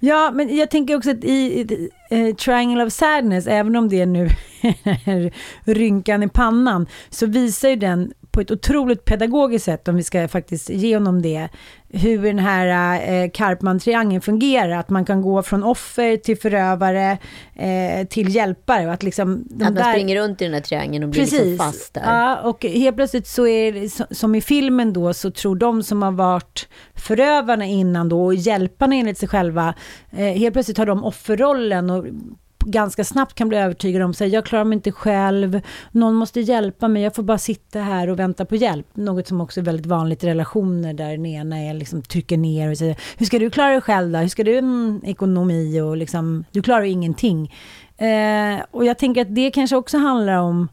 [0.00, 4.06] Ja, men jag tänker också att i, i eh, Triangle of Sadness, även om det
[4.06, 4.24] nu
[5.04, 5.32] är
[5.64, 10.28] rynkan i pannan, så visar ju den på ett otroligt pedagogiskt sätt, om vi ska
[10.28, 11.48] faktiskt ge honom det,
[11.88, 14.78] hur den här eh, Karpman-triangeln fungerar.
[14.78, 17.18] Att man kan gå från offer till förövare
[17.54, 18.86] eh, till hjälpare.
[18.86, 21.20] Och att liksom, de att man där- springer runt i den här triangeln och blir
[21.20, 22.02] liksom fast där.
[22.04, 26.02] Ja, och helt plötsligt så är det, som i filmen då, så tror de som
[26.02, 29.74] har varit förövarna innan då, och hjälparna enligt sig själva,
[30.10, 32.04] eh, helt plötsligt har de offerrollen och
[32.64, 34.28] ganska snabbt kan bli övertygade om sig.
[34.28, 35.60] jag klarar mig inte själv,
[35.92, 38.86] någon måste hjälpa mig, jag får bara sitta här och vänta på hjälp.
[38.94, 42.70] Något som också är väldigt vanligt i relationer där den ena är liksom trycker ner
[42.70, 44.18] och säger, hur ska du klara dig själv då?
[44.18, 47.54] Hur ska du, mm, ekonomi och liksom, du klarar ju ingenting.
[47.96, 50.68] Eh, och jag tänker att det kanske också handlar om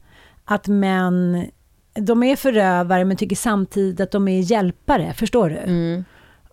[0.45, 1.45] att män,
[1.93, 5.57] de är förövare men tycker samtidigt att de är hjälpare, förstår du?
[5.57, 6.05] Mm.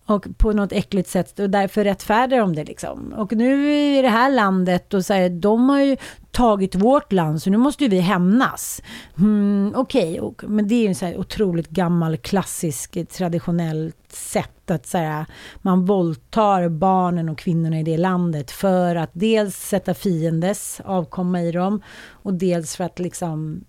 [0.05, 3.13] Och på något äckligt sätt och därför rättfärdigar de det liksom.
[3.17, 5.97] Och nu i det här landet och så här, de har ju
[6.31, 8.81] tagit vårt land så nu måste ju vi hämnas.
[9.17, 14.71] Mm, Okej, och- men det är ju en så här otroligt gammal klassisk traditionellt sätt
[14.71, 15.25] att så här,
[15.61, 21.51] man våldtar barnen och kvinnorna i det landet för att dels sätta fiendes avkomma i
[21.51, 23.63] dem och dels för att liksom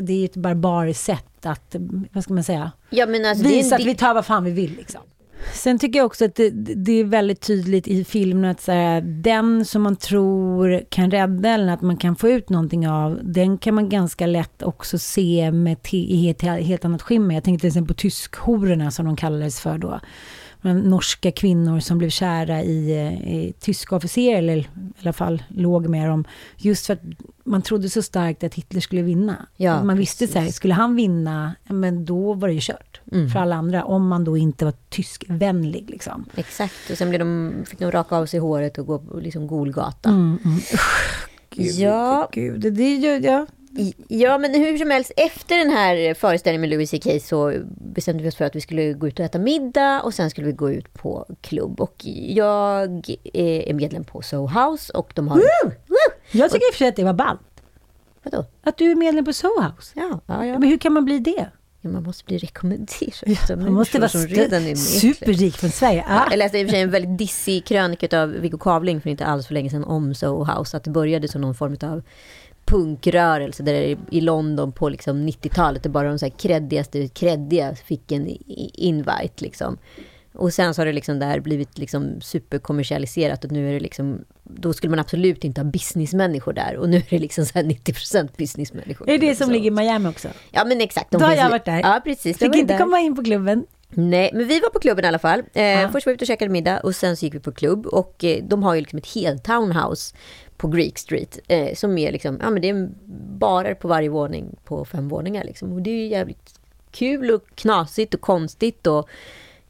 [0.00, 1.76] det är ju ett barbariskt sätt att,
[2.12, 4.50] vad ska man säga, Ja, alltså, det visa att di- vi tar vad fan vi
[4.50, 5.00] vill liksom.
[5.52, 9.00] Sen tycker jag också att det, det är väldigt tydligt i filmen att så här,
[9.00, 13.58] den som man tror kan rädda eller att man kan få ut någonting av, den
[13.58, 17.34] kan man ganska lätt också se med i ett helt annat skimmer.
[17.34, 20.00] Jag tänker till exempel på tyskhororna som de kallades för då.
[20.60, 24.66] Men Norska kvinnor som blev kära i, eh, i tyska officerer, eller i
[25.02, 26.24] alla fall låg med dem.
[26.56, 27.02] Just för att
[27.46, 29.46] man trodde så starkt att Hitler skulle vinna.
[29.56, 33.28] Ja, man visste så här, skulle han vinna, men då var det ju kört Mm.
[33.30, 33.84] för alla andra.
[33.84, 36.24] Om man då inte var tyskvänlig liksom.
[36.34, 39.46] Exakt, och sen blev de, fick de raka av sig håret och gå på liksom
[39.46, 40.08] Golgata.
[40.08, 40.58] Mm, mm.
[41.50, 42.28] Gud, ja.
[42.32, 43.46] Gud, det, det, ja.
[44.08, 47.52] Ja, men hur som helst, efter den här föreställningen med Louis CK så
[47.94, 50.46] bestämde vi oss för att vi skulle gå ut och äta middag och sen skulle
[50.46, 51.80] vi gå ut på klubb.
[51.80, 51.94] Och
[52.28, 55.36] jag är medlem på Soho House och de har...
[55.36, 55.72] Woo!
[56.30, 57.40] Jag tycker i och för sig att det var ballt.
[58.22, 58.44] Vadå?
[58.62, 59.92] Att du är medlem på Soho House.
[59.94, 60.58] Ja, ja, ja.
[60.58, 61.50] Men hur kan man bli det?
[61.80, 63.50] Ja, man måste bli rekommenderad.
[63.50, 66.04] av Man måste vara redan superrik från Sverige.
[66.08, 66.26] Ja, Ah.
[66.30, 69.24] jag läste i och för sig en väldigt dissig krönika av Viggo Kavling för inte
[69.26, 70.76] alls för länge sedan om Soho House.
[70.76, 72.02] Att det började som någon form av
[72.66, 75.82] punkrörelse där det i London på liksom 90-talet.
[75.82, 78.26] Det bara de så här kreddigaste kreddiga fick en
[78.74, 79.78] invite liksom.
[80.34, 84.24] Och sen så har det liksom där blivit liksom superkommersialiserat och nu är det liksom,
[84.44, 87.64] då skulle man absolut inte ha businessmänniskor där och nu är det liksom så här
[87.64, 89.10] 90% businessmänniskor.
[89.10, 90.28] Är det som Så- ligger i Miami också?
[90.50, 91.10] Ja men exakt.
[91.10, 91.80] de Då har jag varit där.
[91.80, 92.38] Ja precis.
[92.38, 92.78] Fick inte där.
[92.78, 93.66] komma in på klubben.
[93.90, 95.42] Nej, men vi var på klubben i alla fall.
[95.54, 95.88] Eh, Ja.
[95.92, 97.86] Först var vi ute och käkade middag och sen så gick vi på klubb.
[97.86, 100.14] Och eh, de har ju liksom ett helt townhouse
[100.56, 101.38] på Greek Street.
[101.48, 102.88] Eh, som är liksom, ja men det är
[103.38, 105.72] barer på varje våning på fem våningar liksom.
[105.72, 108.86] Och det är ju jävligt kul och knasigt och konstigt.
[108.86, 109.08] Och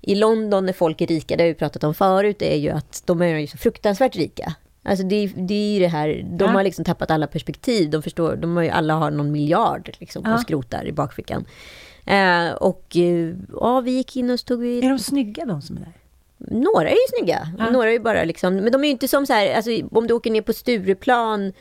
[0.00, 3.02] i London när folk är rika, det har vi pratat om förut, är ju att
[3.06, 4.54] de är ju så fruktansvärt rika.
[4.82, 6.50] Alltså det, det är ju det här, de Ja.
[6.50, 7.90] har liksom tappat alla perspektiv.
[7.90, 10.38] De förstår, de har ju alla har någon miljard liksom på Ja.
[10.38, 11.44] skrot där i bakfickan.
[12.04, 14.84] Eh, och eh, ja, vi gick in och stod vid...
[14.84, 15.92] Är de snygga de som är där?
[16.50, 17.48] Några är ju snygga.
[17.58, 17.70] Ja.
[17.70, 20.14] Några är bara liksom, men de är ju inte som så här, alltså om du
[20.14, 21.52] åker ner på Stureplan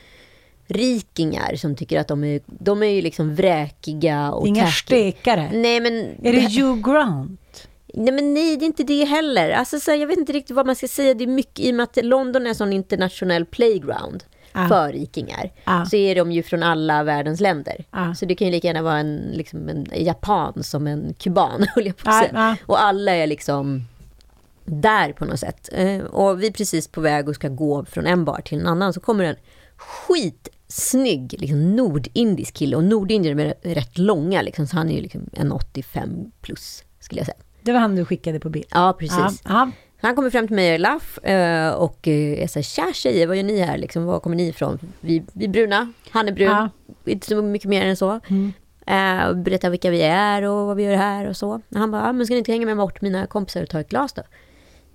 [0.68, 5.50] rikingar som tycker att de är, de är ju liksom vräkiga och Inga stekare.
[5.54, 5.94] Nej men...
[6.24, 7.68] Är det Hugh Grant?
[7.94, 9.50] Nej men nej, det är inte det heller.
[9.50, 11.14] Alltså, så här, jag vet inte riktigt vad man ska säga.
[11.14, 14.24] Det är mycket, I och med att London är en sån internationell playground
[14.58, 14.68] Ja.
[14.68, 15.52] för rikingar.
[15.66, 15.86] Ja.
[15.86, 17.86] Så är de ju från alla världens länder.
[17.92, 18.16] Ja.
[18.16, 21.86] Så det kan ju lika gärna vara en, liksom en japan som en kuban, höll
[21.86, 22.58] jag på att säga.
[22.66, 23.82] Och alla är liksom
[24.66, 25.70] där på något sätt.
[25.72, 28.68] Eh, Och vi är precis på väg och ska gå från en bar till en
[28.68, 28.94] annan.
[28.94, 29.36] Så kommer en
[29.78, 32.76] skitsnygg liksom nordindisk kille.
[32.76, 37.20] Och nordinder är rätt långa, liksom, så han är ju liksom en 85 plus, skulle
[37.20, 37.38] jag säga.
[37.62, 38.66] Det var han du skickade på bild.
[38.72, 39.18] Ja, precis.
[39.20, 39.72] Ja, ja.
[40.02, 43.28] Han kommer fram till mig och Laff eh, och eh, är så här, tja tjejer,
[43.28, 43.78] vad gör ni här?
[43.78, 44.80] Liksom, var kommer ni ifrån?
[45.02, 46.70] Vi, vi är bruna, han är brun, Ja.
[47.06, 48.20] inte så mycket mer än så.
[48.30, 48.54] Mm.
[48.88, 51.50] Eh, och berättar vilka vi är och vad vi gör här och så.
[51.50, 53.80] Och han bara, ah, men ska ni inte hänga med bort mina kompisar och ta
[53.80, 54.22] ett glas då?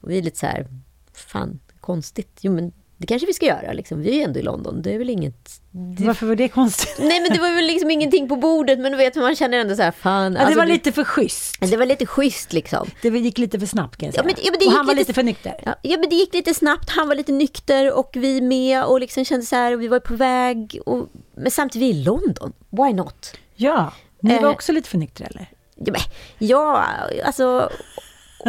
[0.00, 0.66] Och vi är lite så här,
[1.12, 2.38] fan konstigt.
[2.40, 4.02] Jo men det kanske vi ska göra liksom.
[4.02, 5.60] Vi är ju ändå i London, det är väl inget...
[5.70, 6.04] Det...
[6.04, 6.96] Varför var det konstigt?
[6.98, 9.76] Nej men det var väl liksom ingenting på bordet men du vet man känner ändå
[9.76, 10.32] så här, fan.
[10.32, 11.56] Ja, det alltså, var lite för schysst.
[11.60, 12.90] Det var lite schysst liksom.
[13.02, 14.24] Det gick lite för snabbt kan jag säga.
[14.28, 15.54] Ja, men, ja, men det och han var lite för nykter.
[15.64, 16.90] Ja, ja, men det gick lite snabbt.
[16.90, 20.14] Han var lite nykter och vi med och liksom kände så här, vi var på
[20.14, 20.80] väg.
[20.86, 22.52] Och, men samtidigt, vi är i London.
[22.70, 23.36] Why not?
[23.54, 25.50] Ja, ni var Eh, också lite för nyktra eller?
[25.74, 26.00] Ja, men,
[26.48, 26.86] ja
[27.24, 27.70] alltså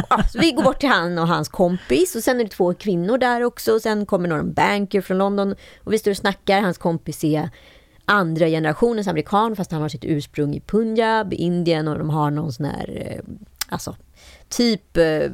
[0.08, 3.18] alltså, vi går bort till han och hans kompis och sen är det två kvinnor
[3.18, 3.74] där också.
[3.74, 6.62] Och sen kommer någon banker från London och vi står och snackar.
[6.62, 7.50] Hans kompis är
[8.06, 12.54] andra generationens amerikan fast han har sitt ursprung i Punjab, Indien och de har någon
[12.54, 13.34] sån här, eh,
[13.70, 13.96] alltså
[14.50, 15.30] typ eh,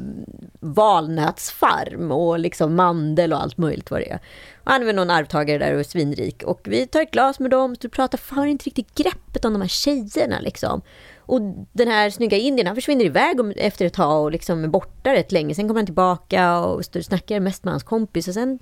[0.60, 4.20] valnötsfarm och liksom mandel och allt möjligt vad det är.
[4.64, 6.44] Och han är väl någon arvtagare där och är svinrik.
[6.44, 9.62] Och vi tar ett glas med dem, och pratar för inte riktigt greppet om de
[9.62, 10.82] här tjejerna liksom.
[11.28, 11.42] Och
[11.74, 15.32] den här snygga indien, han försvinner iväg efter ett tag och liksom är borta rätt
[15.32, 15.56] länge.
[15.56, 18.60] Sen kommer han tillbaka och snackar mest med hans kompis och sen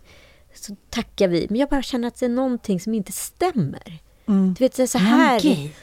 [0.53, 1.47] så tackar vi.
[1.49, 3.99] Men jag bara känner att det är någonting som inte stämmer.
[4.27, 4.55] Mm.
[4.57, 5.39] Du vet, så här.
[5.39, 5.75] Okej.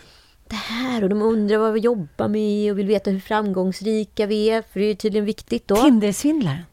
[0.48, 4.50] Det här och de undrar vad vi jobbar med och vill veta hur framgångsrika vi
[4.50, 4.62] är.
[4.62, 5.76] För det är ju tydligen viktigt då.
[5.76, 6.64] Tindersvindlare.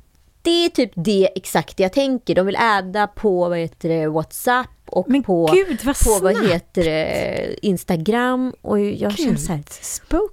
[0.42, 2.36] Det är typ det exakt jag tänker.
[2.36, 6.84] De vill äda på vad heter det, WhatsApp och på, gud, vad på vad heter
[6.84, 8.54] det, Instagram.
[8.62, 9.64] Och jag känner så här,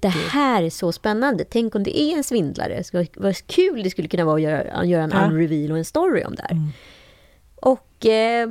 [0.03, 1.45] det här är så spännande.
[1.45, 2.85] Tänk om det är en svindlare.
[2.85, 5.25] Så vad kul det skulle kunna vara att göra, göra en Ja.
[5.27, 6.59] unreveal och en story om det här.
[7.57, 8.49] Och eh,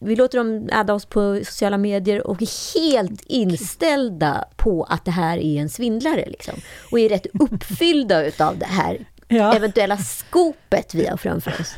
[0.00, 5.10] vi låter dem adda oss på sociala medier och är helt inställda på att det
[5.10, 6.24] här är en svindlare.
[6.26, 6.54] Liksom.
[6.92, 9.54] Och är rätt uppfyllda utav det här Ja.
[9.56, 11.74] eventuella skopet vi har framför oss.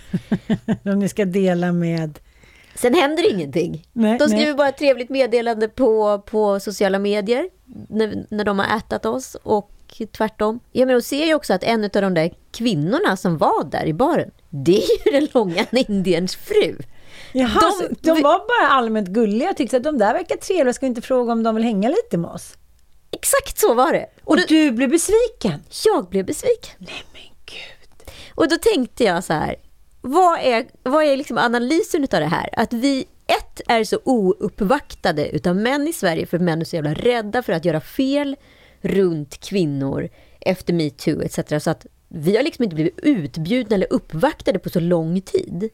[0.85, 2.19] Om ni ska dela med...
[2.81, 3.87] Sen händer ingenting.
[3.93, 4.55] Nej, de skriver nej.
[4.55, 7.49] bara ett trevligt meddelande på, på sociala medier
[7.89, 9.71] när, när de har ätat oss och
[10.13, 10.61] tvärtom.
[10.73, 13.87] Ja, men de ser ju också att en av de där kvinnorna som var där
[13.87, 16.77] i baren, det är ju den långa indiens fru.
[17.33, 20.73] Jaha, De- de, var bara allmänt gulliga och tyckte att de där verkar trevliga.
[20.73, 22.57] Ska vi inte fråga om de vill hänga lite med oss?
[23.11, 24.07] Exakt så var det.
[24.25, 25.63] Och, du blev besviken?
[25.87, 26.75] Jag blev besviken.
[26.79, 28.11] Nej men gud.
[28.35, 29.57] Och då tänkte jag så här,
[30.01, 32.49] vad är, vad är liksom analysen av det här?
[32.53, 36.95] Att vi, ett, är så ouppvaktade utav män i Sverige för män är så jävla
[36.95, 38.37] rädda för att göra fel
[38.81, 40.09] runt kvinnor
[40.41, 41.65] efter metoo etc.
[41.65, 45.71] Så att vi har liksom inte blivit utbjudna eller uppvaktade på så lång tid.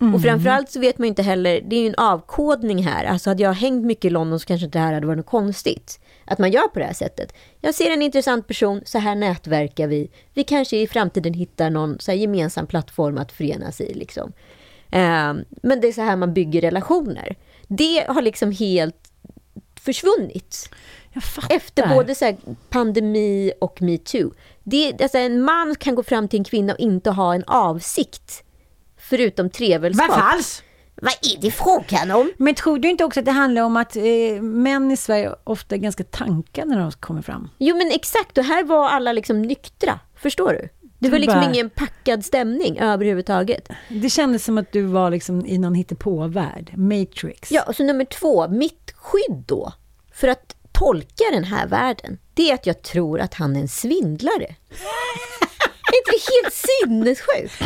[0.00, 3.04] Och framförallt så vet man ju inte heller, det är ju en avkodning här.
[3.04, 5.26] Alltså hade jag hängt mycket i London så kanske inte det här hade varit något
[5.26, 6.00] konstigt.
[6.24, 7.34] Att man gör på det här sättet.
[7.60, 10.10] Jag ser en intressant person, så här nätverkar vi.
[10.34, 13.94] Vi kanske i framtiden hittar någon så gemensam plattform att förenas i.
[13.94, 14.32] Liksom.
[14.90, 17.36] Eh, men det är så här man bygger relationer.
[17.68, 19.12] Det har liksom helt
[19.80, 20.70] försvunnit.
[21.50, 22.36] Efter både så
[22.68, 24.32] pandemi och metoo.
[24.62, 28.44] Det, alltså en man kan gå fram till en kvinna och inte ha en avsikt.
[29.10, 30.08] Förutom trevelskap.
[30.08, 30.62] Varför alls?
[31.02, 32.32] Vad är det frågan om?
[32.38, 34.02] Men tror du inte också att det handlar om att eh,
[34.42, 37.48] män i Sverige ofta är ganska tankade när de kommer fram?
[37.58, 39.98] Jo men exakt, och här var alla liksom nyktra.
[40.16, 40.68] Förstår du?
[40.98, 43.68] Det var liksom bara- ingen packad stämning överhuvudtaget.
[43.88, 46.72] Det kändes som att du var liksom i någon hittepåvärld.
[46.76, 47.52] Matrix.
[47.52, 49.72] Ja, och så nummer två, mitt skydd då,
[50.14, 53.68] för att tolka den här världen, det är att jag tror att han är en
[53.68, 54.44] svindlare.
[55.92, 57.62] är inte helt sinnessjukt?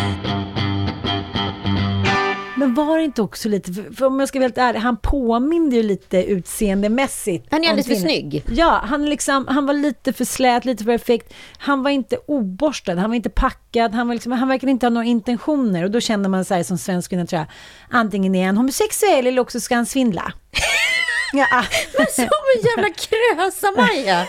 [2.56, 5.76] Men var det inte också lite, för, om jag ska vara helt ärlig, han påminner
[5.76, 7.46] ju lite utseendemässigt.
[7.50, 8.44] Han är alldeles för snygg.
[8.50, 11.34] Ja, han, liksom, han var lite för slät, lite för perfekt.
[11.58, 14.90] Han var inte oborstad, han var inte packad, han, var liksom, han verkade inte ha
[14.90, 15.84] några intentioner.
[15.84, 17.48] Och då kände man här som svensk kvinna, tror jag,
[17.90, 20.32] antingen är han homosexuell eller också ska han svindla.
[21.32, 21.64] ja.
[21.98, 24.26] Men som en jävla krösa-Maja.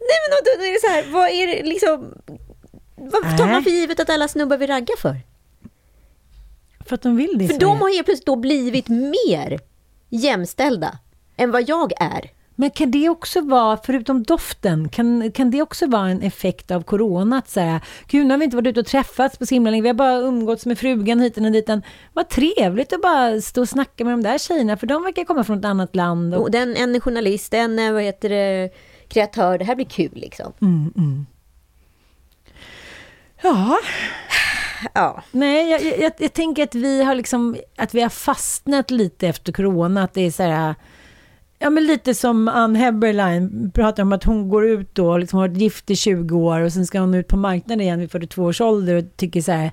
[0.00, 2.14] Nej men då, är det så här, vad är det liksom...
[2.96, 5.16] Vad tar man för givet att alla snubbar vill ragga för?
[6.88, 9.60] För att de vill det För de har helt plötsligt då blivit mer
[10.08, 10.98] jämställda
[11.36, 12.30] än vad jag är.
[12.60, 16.82] Men kan det också vara, förutom doften, kan, kan det också vara en effekt av
[16.82, 17.38] corona?
[17.38, 19.82] Att säga, gud nu har vi inte varit ute och träffats på så himla länge,
[19.82, 21.70] vi har bara umgåtts med frugan hit och dit.
[22.12, 25.44] Vad trevligt att bara stå och snacka med de där tjejerna, för de verkar komma
[25.44, 26.34] från ett annat land.
[26.34, 26.42] Och...
[26.42, 28.70] Och den, en är journalist, en är, vad heter det,
[29.08, 29.58] kreatör.
[29.58, 30.52] Det här blir kul liksom.
[30.60, 31.26] Mm, mm.
[33.42, 33.78] Ja.
[34.94, 35.22] Ja.
[35.30, 39.52] Nej, jag, jag, jag tänker att vi har liksom, att vi har fastnat lite efter
[39.52, 40.74] corona, att det är så här,
[41.58, 45.48] ja men lite som Ann Heberlein pratar om att hon går ut då, liksom har
[45.48, 48.42] varit gift i 20 år och sen ska hon ut på marknaden igen vid 42
[48.42, 49.70] års ålder och tycker så här,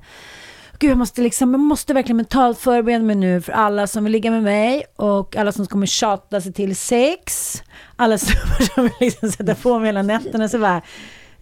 [0.79, 4.13] Gud, jag måste, liksom, jag måste verkligen mentalt förbereda mig nu för alla som vill
[4.13, 7.53] ligga med mig och alla som kommer tjata sig till sex.
[7.95, 8.35] Alla som,
[8.75, 10.49] som vill liksom sätta på mig hela nätterna.
[10.49, 10.81] Så bara,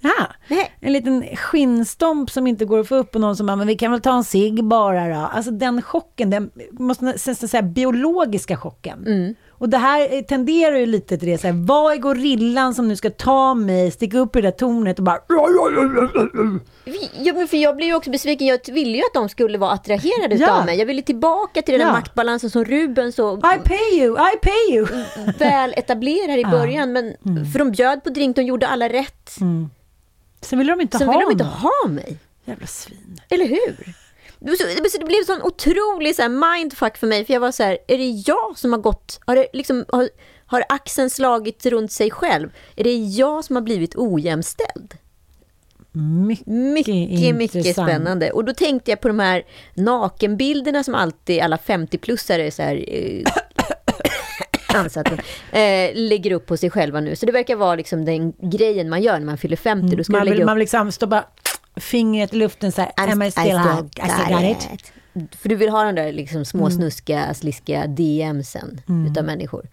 [0.03, 3.67] ja, en liten skinnstomp som inte går att få upp och någon som bara, men
[3.67, 5.29] vi kan väl ta en cigg bara då.
[5.33, 9.35] Alltså den chocken, den måste nästan säga biologiska chocken.
[9.49, 12.95] Och det här tenderar ju lite till det, så här, vad är gorillan som nu
[12.95, 15.19] ska ta mig, sticka upp i det där tornet och bara...
[17.19, 18.47] Ja, men för jag blir ju också besviken.
[18.47, 20.59] Jag ville ju att de skulle vara attraherade Ja.
[20.59, 20.79] av mig.
[20.79, 21.93] Jag ville tillbaka till den där Ja.
[21.93, 24.85] maktbalansen som Ruben så I pay you, I pay you!
[25.39, 26.49] väl etablerar i Ja.
[26.51, 26.91] början.
[26.91, 27.13] Men,
[27.51, 29.29] För de bjöd på drink, de gjorde alla rätt.
[30.43, 31.53] Sen ville de inte Sen ha ville de inte mig.
[31.53, 32.17] ha mig.
[32.45, 33.21] Jävla svin.
[33.29, 33.93] Eller hur?
[34.39, 34.57] Det
[34.91, 36.29] så- blev en sån otrolig så här
[36.59, 37.25] mindfuck för mig.
[37.25, 39.19] För jag var så här, är det jag som har gått...
[39.25, 40.09] Har, det liksom, har,
[40.45, 42.49] har axeln slagit runt sig själv?
[42.75, 44.93] Är det jag som har blivit ojämställd?
[45.91, 48.31] Mycket, Mycket, mycket spännande.
[48.31, 53.23] Och då tänkte jag på de här nakenbilderna som alltid alla 50-plussare så här, eh,
[54.75, 55.17] ansatsen,
[55.51, 57.15] eh, lägger upp på sig själva nu.
[57.15, 59.95] Så det verkar vara liksom den grejen man gör när man fyller 50.
[59.95, 61.25] Då ska Man vill, upp man vill liksom stå bara
[61.75, 63.99] fingret i luften så här, am I still hot?
[63.99, 64.91] I still got it.
[65.41, 66.71] För du vill ha den där liksom små Mm.
[66.71, 69.11] snuska, sliskiga DMsen Mm.
[69.11, 69.65] utav människor.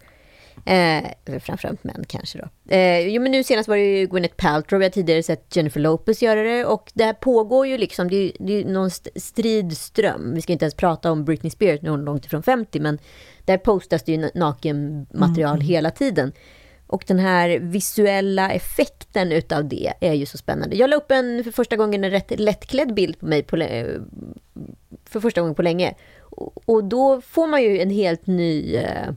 [0.65, 2.75] Eh, framförallt män kanske då.
[2.75, 5.79] Eh, jo men nu senast var det ju Gwyneth Paltrow, vi har tidigare sett Jennifer
[5.79, 8.69] Lopez göra det och det här pågår ju liksom, det är, ju- det är ju
[8.71, 10.33] någon st- stridström.
[10.35, 12.97] Vi ska inte ens prata om Britney Spears, nu är hon långt ifrån 50, men
[13.45, 15.67] där postas det ju na- nakenmaterial Mm.
[15.67, 16.31] hela tiden.
[16.87, 20.75] Och den här visuella effekten utav det är ju så spännande.
[20.75, 23.57] Jag la upp en, för första gången en rätt lättklädd bild på mig på,
[25.05, 25.93] för första gången på länge.
[26.19, 29.09] Och, och då får man ju en helt ny eh,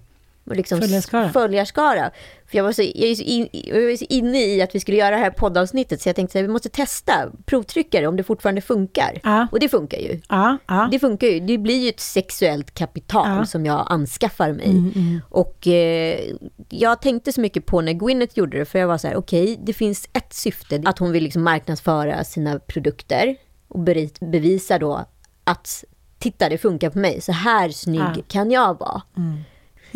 [0.45, 1.29] liksom, Följarskara.
[1.29, 2.11] följarskara.
[2.55, 4.81] För jag var, så, jag, är så in, jag var så inne i att vi
[4.81, 7.13] skulle göra det här poddavsnittet så jag tänkte att vi måste testa,
[7.45, 9.21] provtrycka det om det fortfarande funkar.
[9.23, 9.47] Ja.
[9.53, 10.21] Och det funkar ju.
[10.29, 10.89] Ja, ja.
[10.91, 11.41] Det funkar ju.
[11.41, 14.71] Det blir ju ett sexuellt kapital som jag anskaffar mig.
[14.71, 15.21] Mm, mm.
[15.29, 16.21] Och eh,
[16.69, 19.61] jag tänkte så mycket på när Gwyneth gjorde det, för jag var så här, okej,
[19.63, 23.37] det finns ett syfte, att hon vill liksom marknadsföra sina produkter
[23.69, 23.81] och
[24.21, 25.05] bevisa då
[25.45, 25.85] att
[26.19, 29.03] titta, det funkar på mig, så här snygg kan jag vara.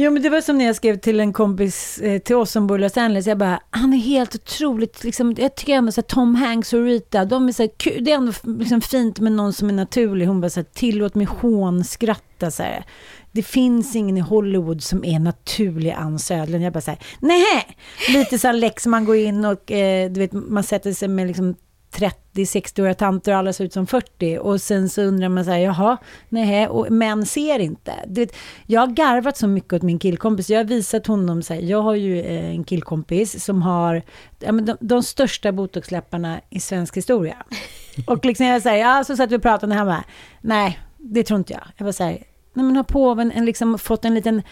[0.01, 2.67] Jo, men det var som när jag skrev till en kompis eh, till oss som
[2.67, 3.27] bor i Los Angeles.
[3.27, 6.85] Jag bara, han är helt otroligt, liksom, jag tycker ändå så här, Tom Hanks och
[6.85, 8.05] Rita, de är så här, kul.
[8.05, 10.27] det är ändå liksom fint med någon som är naturlig.
[10.27, 12.85] Hon bara så här, tillåt mig hånskratta så här.
[13.33, 16.65] Det finns ingen i Hollywood som är naturlig Ann Södlund.
[16.65, 17.77] Jag bara så här, nej!
[18.09, 21.27] Lite så här läx man går in och eh, du vet, man sätter sig med
[21.27, 21.55] liksom
[21.93, 25.59] 30-60-åriga tanter och alla ser ut som 40 och sen så undrar man så här,
[25.59, 25.97] jaha,
[26.29, 27.93] nej, och män ser inte.
[28.07, 28.37] Du vet,
[28.67, 31.83] jag har garvat så mycket åt min killkompis, jag har visat honom, så här, jag
[31.83, 34.03] har ju eh, en killkompis som har
[34.39, 37.37] ja, men de, de största botoxläpparna i svensk historia.
[38.07, 40.05] Och liksom jag säger, ja, så satt vi och pratade och han bara,
[40.41, 41.63] nej, det tror inte jag.
[41.77, 42.23] Jag var så här,
[42.55, 44.43] nej men har påven en, liksom, fått en liten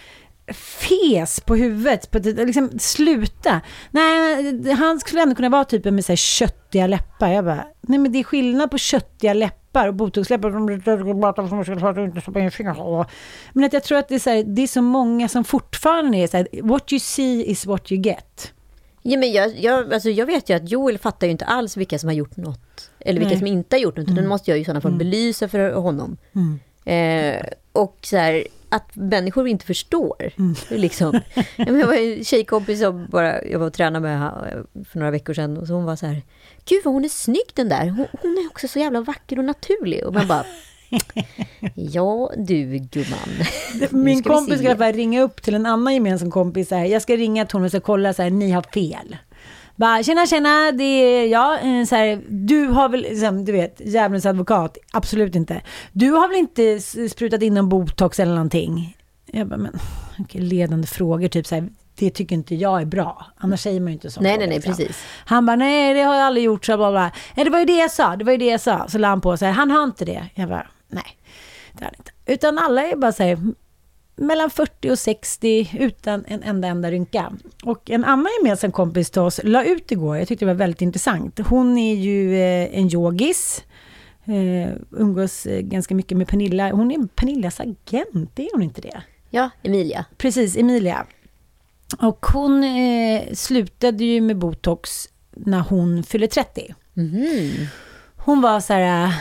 [0.55, 2.11] fes på huvudet.
[2.11, 3.61] På, det- liksom, sluta.
[3.91, 7.29] Nej, han skulle ändå kunna vara typen med så här, köttiga läppar.
[7.33, 10.51] Jag bara, nej men det är skillnad på köttiga läppar och botoxläppar.
[13.53, 16.19] Men att jag tror att det är, så här, det är så många som fortfarande
[16.19, 18.53] är så här, what you see is what you get.
[19.03, 21.99] Ja, men jag, jag, alltså jag vet ju att Joel fattar ju inte alls vilka
[21.99, 22.91] som har gjort något.
[23.01, 23.39] Eller vilka Nej.
[23.39, 24.07] som inte har gjort något.
[24.09, 24.17] Mm.
[24.17, 24.99] Den måste jag ju i sådana fall Mm.
[24.99, 26.17] belysa för honom.
[26.35, 26.59] Mm.
[26.85, 27.43] Eh,
[27.73, 28.45] och så här,
[28.77, 30.31] att människor inte förstår.
[30.69, 31.21] Liksom.
[31.57, 34.33] Ja, men jag var en tjejkompis som bara, jag var och tränade med
[34.89, 35.57] för några veckor sedan.
[35.57, 36.23] Och så hon var så här,
[36.65, 37.89] gud vad hon är snygg den där.
[37.89, 40.07] Hon, hon är också så jävla vacker och naturlig.
[40.07, 40.45] Och man bara,
[41.75, 43.29] ja du gumman.
[43.91, 46.69] Min kompis ska ringa upp till en annan gemensam kompis.
[46.69, 49.17] Så här, jag ska ringa till honom och kolla så här, ni har fel.
[49.77, 51.79] Bara, tjena, tjena, det är jag.
[51.79, 54.79] Eh, Så här, du har väl, liksom, du vet, djävulens advokat.
[54.93, 55.63] Absolut inte.
[55.93, 58.97] Du har väl inte sprutat in någon botox eller någonting?
[59.27, 59.79] Jag bara, men
[60.19, 63.27] okej, ledande frågor, typ så här, det tycker inte jag är bra.
[63.37, 64.21] Annars säger man ju inte så.
[64.21, 65.05] Nej, nej, nej, precis.
[65.27, 66.65] Han bara, nej det har jag aldrig gjort.
[66.65, 67.11] Så bla, bla.
[67.35, 68.89] Ja, det var ju det jag sa, det var ju det jag sa.
[68.89, 70.27] Så la han på så här, han har inte det.
[70.35, 71.05] Jag bara, nej,
[71.73, 72.11] det har han inte.
[72.27, 73.39] Utan alla är bara så här,
[74.17, 77.33] mellan 40 och 60 utan en enda enda rynka.
[77.65, 80.83] Och en annan gemensam kompis till oss la ut igår, jag tyckte det var väldigt
[80.83, 81.41] intressant.
[81.49, 83.65] Hon är ju eh, en yogis,
[84.25, 86.71] eh, umgås eh, ganska mycket med Pernilla.
[86.71, 89.03] Hon är Pernillas agent, är hon inte det?
[89.31, 90.05] Ja, Emilia.
[90.17, 91.07] Precis, Emilia.
[91.99, 92.65] Och hon
[93.33, 96.75] slutade ju med botox när hon fyllde 30.
[98.17, 99.15] Hon var så här,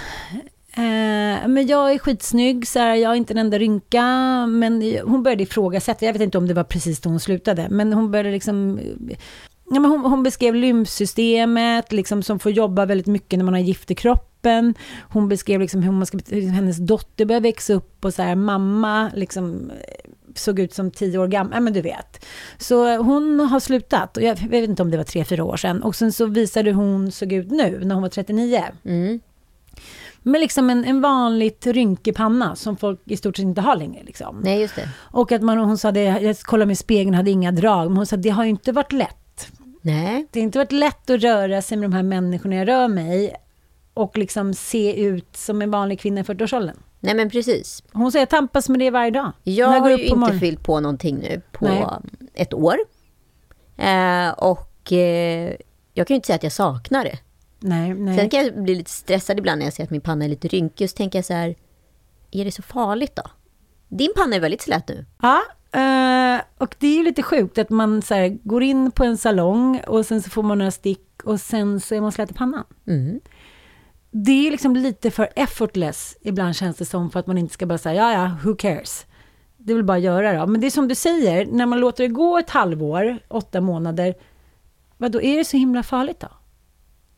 [0.76, 4.06] eh, men jag är skitsnygg, så här, jag har inte en enda rynka.
[4.48, 7.94] Men hon började ifrågasätta, jag vet inte om det var precis då hon slutade, men
[7.94, 8.80] hon började liksom
[9.70, 13.62] Ja, men hon, hon beskrev lymfsystemet, liksom, som får jobba väldigt mycket när man har
[13.62, 14.74] gift i kroppen.
[15.02, 18.36] Hon beskrev liksom hur man ska, hur hennes dotter började växa upp och så här,
[18.36, 19.72] mamma liksom,
[20.36, 21.54] såg ut som tio år gammal.
[21.54, 22.26] Ja, men du vet.
[22.58, 24.18] Så hon har slutat.
[24.18, 25.84] Och jag vet inte om det var tre, fyra år sedan.
[25.84, 28.64] Och sen så visade hur hon såg ut nu, när hon var 39.
[30.28, 34.04] Med liksom en, en vanligt rynkig panna som folk i stort sett inte har längre.
[34.04, 34.40] Liksom.
[34.44, 34.90] Nej, just det.
[34.98, 37.88] Och att man, hon sa det, jag kollade med spegeln, hade inga drag.
[37.88, 39.48] Men hon sa det har ju inte varit lätt.
[39.82, 40.28] Nej.
[40.32, 43.36] Det har inte varit lätt att röra sig med de här människorna jag rör mig
[43.94, 46.78] och liksom se ut som en vanlig kvinna i 40-årsåldern.
[47.00, 47.84] Nej, men precis.
[47.94, 49.32] Hon säger jag tampas med det varje dag.
[49.44, 50.40] Jag går har ju inte morgonen.
[50.40, 51.86] fyllt på någonting nu på Nej.
[52.34, 52.76] ett år.
[53.78, 55.56] Eh, och eh,
[55.94, 57.18] jag kan ju inte säga att jag saknar det.
[57.66, 58.18] Nej, nej.
[58.18, 60.48] Sen kan jag bli lite stressad ibland när jag ser att min panna är lite
[60.48, 60.86] rynkig.
[60.86, 61.56] Och så tänker jag så här,
[62.32, 63.24] är det så farligt då?
[63.90, 65.06] Din panna är väldigt slät nu.
[65.22, 65.42] Ja,
[65.72, 69.18] eh, och det är ju lite sjukt att man så här, går in på en
[69.18, 72.34] salong och sen så får man några stick och sen så är man slät i
[72.34, 72.64] pannan.
[72.88, 73.20] Mm.
[74.12, 77.66] Det är liksom lite för effortless ibland känns det som för att man inte ska
[77.66, 79.06] bara säga ja ja, who cares.
[79.58, 80.48] Det vill bara göra då.
[80.48, 84.16] Men det är som du säger, när man låter det gå ett halvår, åtta månader,
[84.98, 86.28] vad då är det så himla farligt då?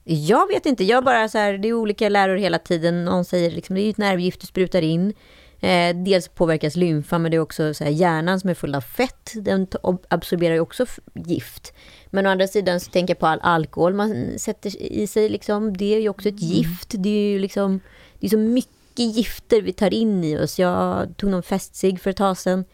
[0.10, 3.06] Jag vet inte, jag bara så här, det är olika läror hela tiden.
[3.06, 5.14] Någon säger liksom, det är ju ett nervgift du sprutar in.
[5.60, 8.82] Eh, dels påverkas lymfan, men det är också så här, hjärnan som är full av
[8.82, 9.32] fett.
[9.36, 9.68] Den
[10.08, 11.74] absorberar ju också gift.
[12.10, 15.30] Men å andra sidan så tänker jag på all alkohol man sätter i sig.
[15.30, 16.94] Liksom, det är ju också ett gift.
[16.98, 17.80] Det är ju liksom,
[18.20, 20.60] det är så mycket gifter vi tar in i oss.
[20.60, 22.66] Jag tog någon festsig för ett tag sedan.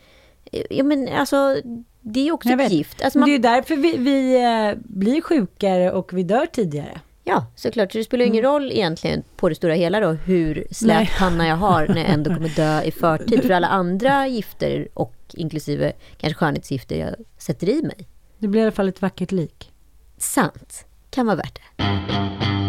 [0.51, 1.57] Eh, Ja, men alltså,
[2.01, 3.01] det är ju också ett gift.
[3.01, 6.99] Alltså, man, Det är ju därför vi, vi eh, blir sjukare och vi dör tidigare.
[7.23, 7.91] Ja, såklart.
[7.91, 11.55] Så det spelar ingen roll egentligen på det stora hela då hur slät panna jag
[11.55, 13.41] har när jag ändå kommer dö i förtid.
[13.41, 18.07] För alla andra gifter och inklusive kanske skönhetsgifter jag sätter i mig.
[18.37, 19.71] Det blir i alla fall ett vackert lik.
[20.17, 20.85] Sant.
[21.09, 22.62] Kan vara värt det.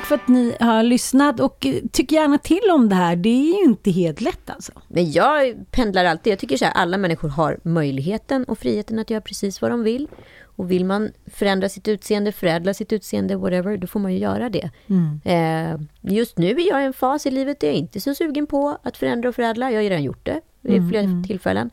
[0.00, 3.16] Tack för att ni har lyssnat och eh, tyck gärna till om det här.
[3.16, 4.72] Det är ju inte helt lätt alltså.
[4.88, 6.32] Men jag pendlar alltid.
[6.32, 9.82] Jag tycker så här, alla människor har möjligheten och friheten att göra precis vad de
[9.82, 10.08] vill.
[10.42, 14.48] Och vill man förändra sitt utseende, förädla sitt utseende, whatever, då får man ju göra
[14.48, 14.70] det.
[14.86, 15.20] Mm.
[15.24, 15.80] Eh,
[16.12, 18.46] just nu är jag i en fas i livet där jag inte är så sugen
[18.46, 19.70] på att förändra och förädla.
[19.70, 21.24] Jag har ju redan gjort det vid Mm, flera mm.
[21.24, 21.70] tillfällen.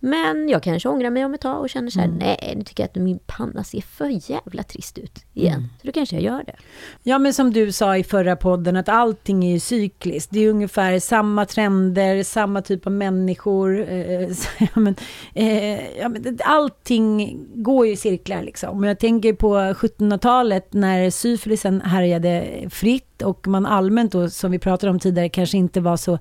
[0.00, 2.18] Men jag kanske ångrar mig om ett tag och känner så här, Mm.
[2.18, 5.54] nej, nu tycker jag att min panna ser för jävla trist ut igen.
[5.54, 5.68] Mm.
[5.80, 6.54] Så då kanske jag gör det.
[7.02, 10.30] Ja, men som du sa i förra podden, att allting är ju cykliskt.
[10.32, 13.80] Det är ungefär samma trender, samma typ av människor.
[13.90, 14.28] Eh,
[14.58, 14.94] ja, men,
[15.34, 18.84] eh, ja, men allting går ju i cirklar liksom.
[18.84, 24.90] Jag tänker på 1700-talet när syfilisen härjade fritt och man allmänt då, som vi pratade
[24.90, 26.18] om tidigare, kanske inte var så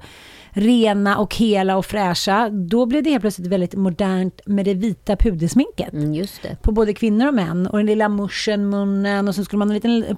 [0.58, 2.49] rena och hela och fräscha.
[2.49, 5.93] Då blev det helt plötsligt väldigt modernt med det vita pudersminket.
[5.93, 6.58] Mm, just det.
[6.62, 7.68] På både kvinnor och män.
[7.68, 10.18] Och den lilla muschen, munnen och så skulle man ha en liten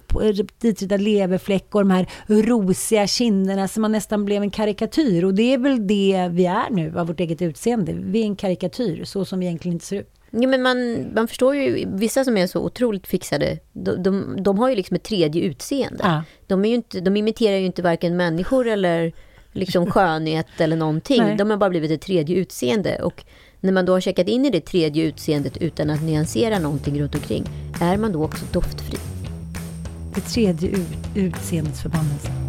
[0.62, 5.26] ditritad leverfläck och de här rosiga kinderna så man nästan blev en karikatyr.
[5.26, 7.94] Och det är väl det vi är nu av vårt eget utseende.
[7.94, 10.14] Vi är en karikatyr, så som vi egentligen inte ser ut.
[10.32, 14.60] Ja, men man, man förstår ju, vissa som är så otroligt fixade, de, de, de
[14.60, 16.00] har ju liksom ett tredje utseende.
[16.04, 16.24] Ja.
[16.48, 19.14] De, är inte, de imiterar ju inte varken människor eller
[19.54, 21.24] liksom skönhet eller någonting.
[21.24, 21.38] Nej.
[21.38, 23.02] De har bara blivit ett tredje utseende.
[23.04, 23.24] Och
[23.60, 27.16] när man då har checkat in i det tredje utseendet utan att nyansera någonting runt
[27.16, 27.46] omkring,
[27.82, 28.98] är man då också doftfri?
[30.16, 32.49] Det tredje ut, utseendets förbannelse.